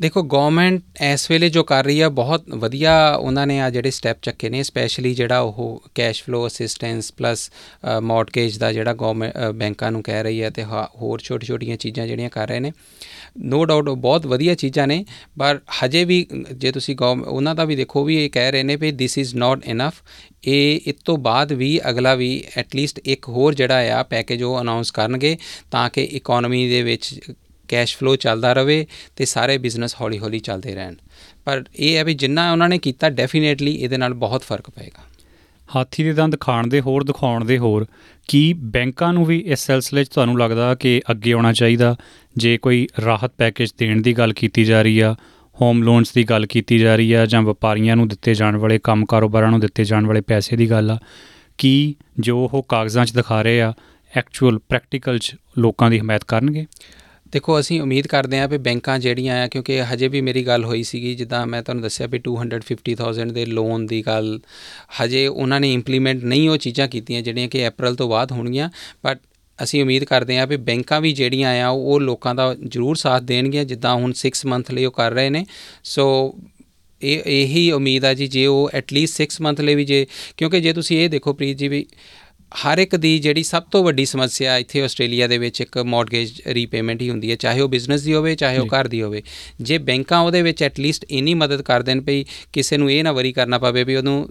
[0.00, 4.18] ਦੇਖੋ ਗਵਰਨਮੈਂਟ ਇਸ ਵੇਲੇ ਜੋ ਕਰ ਰਹੀ ਹੈ ਬਹੁਤ ਵਧੀਆ ਉਹਨਾਂ ਨੇ ਆ ਜਿਹੜੇ ਸਟੈਪ
[4.22, 7.50] ਚੱਕੇ ਨੇ ਸਪੈਸ਼ਲੀ ਜਿਹੜਾ ਉਹ cash flow assistance plus
[8.02, 12.06] mortgage ਦਾ ਜਿਹੜਾ ਗਵਰਨਮੈਂਟ ਬੈਂਕਾਂ ਨੂੰ ਕਹਿ ਰਹੀ ਹੈ ਤੇ ਹਾ- ਹੋਰ ਛੋਟੀ ਛੋਟੀਆਂ ਚੀਜ਼ਾਂ
[12.06, 12.72] ਜਿਹੜੀਆਂ ਕਰ ਰਹੇ ਨੇ।
[13.42, 15.04] ਨੋ ਡਾਊਟ ਬਹੁਤ ਵਧੀਆ ਚੀਜ਼ਾਂ ਨੇ,
[15.38, 18.76] ਪਰ ਹਜੇ ਵੀ ਜੇ ਤੁਸੀਂ ਗਵ ਉਹਨਾਂ ਦਾ ਵੀ ਦੇਖੋ ਵੀ ਇਹ ਕਹਿ ਰਹੇ ਨੇ
[18.76, 20.02] we this is not enough
[20.44, 24.90] ਇਹ ਇਸ ਤੋਂ ਬਾਅਦ ਵੀ ਅਗਲਾ ਵੀ ਐਟਲੀਸਟ ਇੱਕ ਹੋਰ ਜਿਹੜਾ ਆ ਪੈਕੇਜ ਉਹ ਅਨਾਉਂਸ
[24.90, 25.36] ਕਰਨਗੇ,
[25.70, 27.14] ਤਾਂ ਕਿ ਇਕਨੋਮੀ ਦੇ ਵਿੱਚ
[27.72, 30.94] ਕੈਸ਼ ਫਲੋ ਚੱਲਦਾ ਰਵੇ ਤੇ ਸਾਰੇ ਬਿਜ਼ਨਸ ਹੌਲੀ ਹੌਲੀ ਚੱਲਦੇ ਰਹਿਣ।
[31.44, 35.02] ਪਰ ਇਹ ਹੈ ਵੀ ਜਿੰਨਾ ਉਹਨਾਂ ਨੇ ਕੀਤਾ ਡੈਫੀਨੇਟਲੀ ਇਹਦੇ ਨਾਲ ਬਹੁਤ ਫ਼ਰਕ ਪਏਗਾ।
[35.68, 37.86] ਹਾਥੀ ਦੇ ਦੰਦ ਖਾਣ ਦੇ ਹੋਰ, ਦਿਖਾਉਣ ਦੇ ਹੋਰ,
[38.28, 41.94] ਕੀ ਬੈਂਕਾਂ ਨੂੰ ਵੀ ਇਸ ਸਿਲਸਿਲੇ 'ਚ ਤੁਹਾਨੂੰ ਲੱਗਦਾ ਕਿ ਅੱਗੇ ਆਉਣਾ ਚਾਹੀਦਾ?
[42.36, 45.14] ਜੇ ਕੋਈ ਰਾਹਤ ਪੈਕੇਜ ਦੇਣ ਦੀ ਗੱਲ ਕੀਤੀ ਜਾ ਰਹੀ ਆ
[45.60, 49.04] ਹੋਮ ਲੋਨਸ ਦੀ ਗੱਲ ਕੀਤੀ ਜਾ ਰਹੀ ਆ, ਜਾਂ ਵਪਾਰੀਆਂ ਨੂੰ ਦਿੱਤੇ ਜਾਣ ਵਾਲੇ ਕੰਮ
[49.06, 50.98] ਕਾਰੋਬਾਰਾਂ ਨੂੰ ਦਿੱਤੇ ਜਾਣ ਵਾਲੇ ਪੈਸੇ ਦੀ ਗੱਲ ਆ,
[51.58, 53.72] ਕੀ ਜੋ ਉਹ ਕਾਗਜ਼ਾਂ 'ਚ ਦਿਖਾ ਰਹੇ ਆ
[54.16, 56.66] ਐਕਚੁਅਲ ਪ੍ਰੈਕਟੀਕਲ 'ਚ ਲੋਕਾਂ ਦੀ ਹਮਾਇਤ ਕਰਨਗੇ?
[57.32, 60.82] ਦੇਖੋ, ਅਸੀਂ ਉਮੀਦ ਕਰਦੇ ਹਾਂ ਵੀ ਬੈਂਕਾਂ ਜਿਹੜੀਆਂ ਆ, ਕਿਉਂਕਿ ਹਜੇ ਵੀ ਮੇਰੀ ਗੱਲ ਹੋਈ
[60.82, 64.40] ਸੀਗੀ, ਜਿੱਦਾਂ ਮੈਂ ਤੁਹਾਨੂੰ ਦੱਸਿਆ ਵੀ 250000 ਦੇ ਲੋਨ ਦੀ ਗੱਲ,
[65.02, 68.70] ਹਜੇ ਉਹਨਾਂ ਨੇ ਇੰਪਲੀਮੈਂਟ ਨਹੀਂ ਉਹ ਚੀਜ਼ਾਂ ਕੀਤੀਆਂ, ਜਿਹੜੀਆਂ ਕਿ ਅਪ੍ਰੈਲ ਤੋਂ ਬਾਅਦ ਹੋਣਗੀਆਂ
[69.04, 69.18] ਬਟ
[69.62, 73.64] ਅਸੀਂ ਉਮੀਦ ਕਰਦੇ ਹਾਂ ਵੀ ਬੈਂਕਾਂ ਵੀ ਜਿਹੜੀਆਂ ਆ, ਉਹ ਲੋਕਾਂ ਦਾ ਜ਼ਰੂਰ ਸਾਥ ਦੇਣਗੀਆਂ,
[73.64, 75.46] ਜਿੱਦਾਂ ਹੁਣ 6 ਮੰਥ ਲਈ ਉਹ ਕਰ ਰਹੇ ਨੇ।
[75.84, 76.38] ਸੋ
[77.02, 80.72] ਇਹ, ਇਹੀ ਉਮੀਦ ਆ ਜੀ, ਜੇ ਉਹ ਐਟਲੀਸਟ 6 ਮੰਥ ਲਈ ਵੀ ਜੇ, ਕਿਉਂਕਿ ਜੇ
[80.72, 81.86] ਤੁਸੀਂ ਇਹ ਦੇਖੋ ਪ੍ਰੀਤ ਜੀ ਵੀ
[82.52, 87.02] ਹਰ ਇੱਕ ਦੀ ਜਿਹੜੀ ਸਭ ਤੋਂ ਵੱਡੀ ਸਮੱਸਿਆ ਇੱਥੇ ਆਸਟ੍ਰੇਲੀਆ ਦੇ ਵਿੱਚ ਇੱਕ ਮਾਰਟਗੇਜ ਰੀਪੇਮੈਂਟ
[87.02, 89.22] ਹੀ ਹੁੰਦੀ ਹੈ ਚਾਹੇ ਉਹ ਬਿਜ਼ਨਸ ਦੀ ਹੋਵੇ ਚਾਹੇ ਉਹ ਘਰ ਦੀ ਹੋਵੇ।
[89.60, 93.32] ਜੇ ਬੈਂਕਾਂ ਉਹਦੇ ਵਿੱਚ ਐਟਲੀਸਟ ਇੰਨੀ ਮਦਦ ਕਰ ਦੇਣ ਪਈ ਕਿਸੇ ਨੂੰ ਇਹ ਨਾ ਵਰੀ
[93.32, 94.28] ਕਰਨਾ ਪਵੇ ਵੀ ਉਹਨੂੰ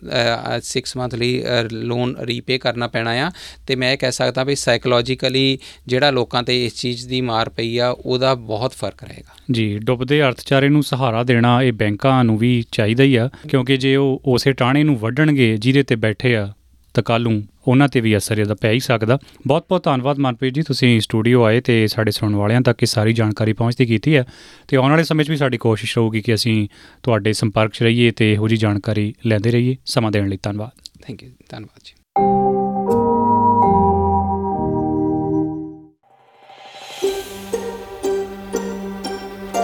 [0.61, 3.31] 6 ਮੰਥ ਲਈ ਲੋਨ ਰੀਪੇ ਕਰਨਾ ਪੈਣਾ ਆ
[3.67, 7.77] ਤੇ ਮੈਂ ਇਹ ਕਹਿ ਸਕਦਾ ਵੀ ਸਾਈਕੋਲੋਜੀਕਲੀ ਜਿਹੜਾ ਲੋਕਾਂ ਤੇ ਇਸ ਚੀਜ਼ ਦੀ ਮਾਰ ਪਈ
[7.77, 12.63] ਆ ਉਹਦਾ ਬਹੁਤ ਫ਼ਰਕ ਰਹੇਗਾ। ਜੀ ਡੁੱਬਦੇ ਅਰਥਚਾਰੇ ਨੂੰ ਸਹਾਰਾ ਦੇਣਾ ਇਹ ਬੈਂਕਾਂ ਨੂੰ ਵੀ
[12.71, 16.53] ਚਾਹੀਦਾ ਹੀ ਆ ਕਿਉਂਕਿ ਜੇ ਉਹ ਉਸੇ ਟਾਣੇ ਨੂੰ ਵੱਢਣਗੇ ਜਿਹਦੇ ਤੇ ਬੈਠੇ ਆ
[16.93, 20.53] ਤਾਂ ਕੱਲ੍ਹ ਨੂੰ ਉਹਨਾਂ ਤੇ ਵੀ ਅਸਰ ਇਹਦਾ ਪੈ ਹੀ ਸਕਦਾ। ਬਹੁਤ ਬਹੁਤ ਧੰਨਵਾਦ ਮਨਪ੍ਰੀਤ
[20.53, 24.25] ਜੀ ਤੁਸੀਂ ਸਟੂਡੀਓ ਆਏ ਤੇ ਸਾਡੇ ਸੁਣਨ ਵਾਲਿਆਂ ਤੱਕ ਇਹ ਸਾਰੀ ਜਾਣਕਾਰੀ ਪਹੁੰਚਦੀ ਕੀਤੀ ਹੈ।
[24.67, 26.67] ਤੇ ਆਉਣ ਵਾਲੇ ਸਮੇਂ 'ਚ ਵੀ ਸਾਡੀ ਕੋਸ਼ਿਸ਼ ਰਹੂਗੀ ਕਿ ਅਸੀਂ
[27.03, 31.23] ਤੁਹਾਡੇ ਸੰਪਰਕ 'ਚ ਰਹੀਏ ਤੇ ਇਹੋ ਜੀ ਜਾਣਕਾਰੀ ਲੈਂਦੇ ਰਹੀਏ। ਸਮਾਂ ਦੇਣ ਲਈ ਧੰਨਵਾਦ। ਥੈਂਕ
[31.23, 31.93] ਯੂ ਧੰਨਵਾਦ ਜੀ।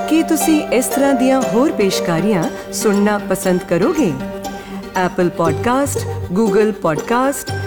[0.10, 4.12] ਕੀ ਤੁਸੀਂ ਇਸ ਤਰ੍ਹਾਂ ਦੀਆਂ ਹੋਰ ਪੇਸ਼ਕਾਰੀਆਂ ਸੁਣਨਾ ਪਸੰਦ ਕਰੋਗੇ?
[5.08, 6.00] Apple Podcast,
[6.38, 7.67] Google Podcast,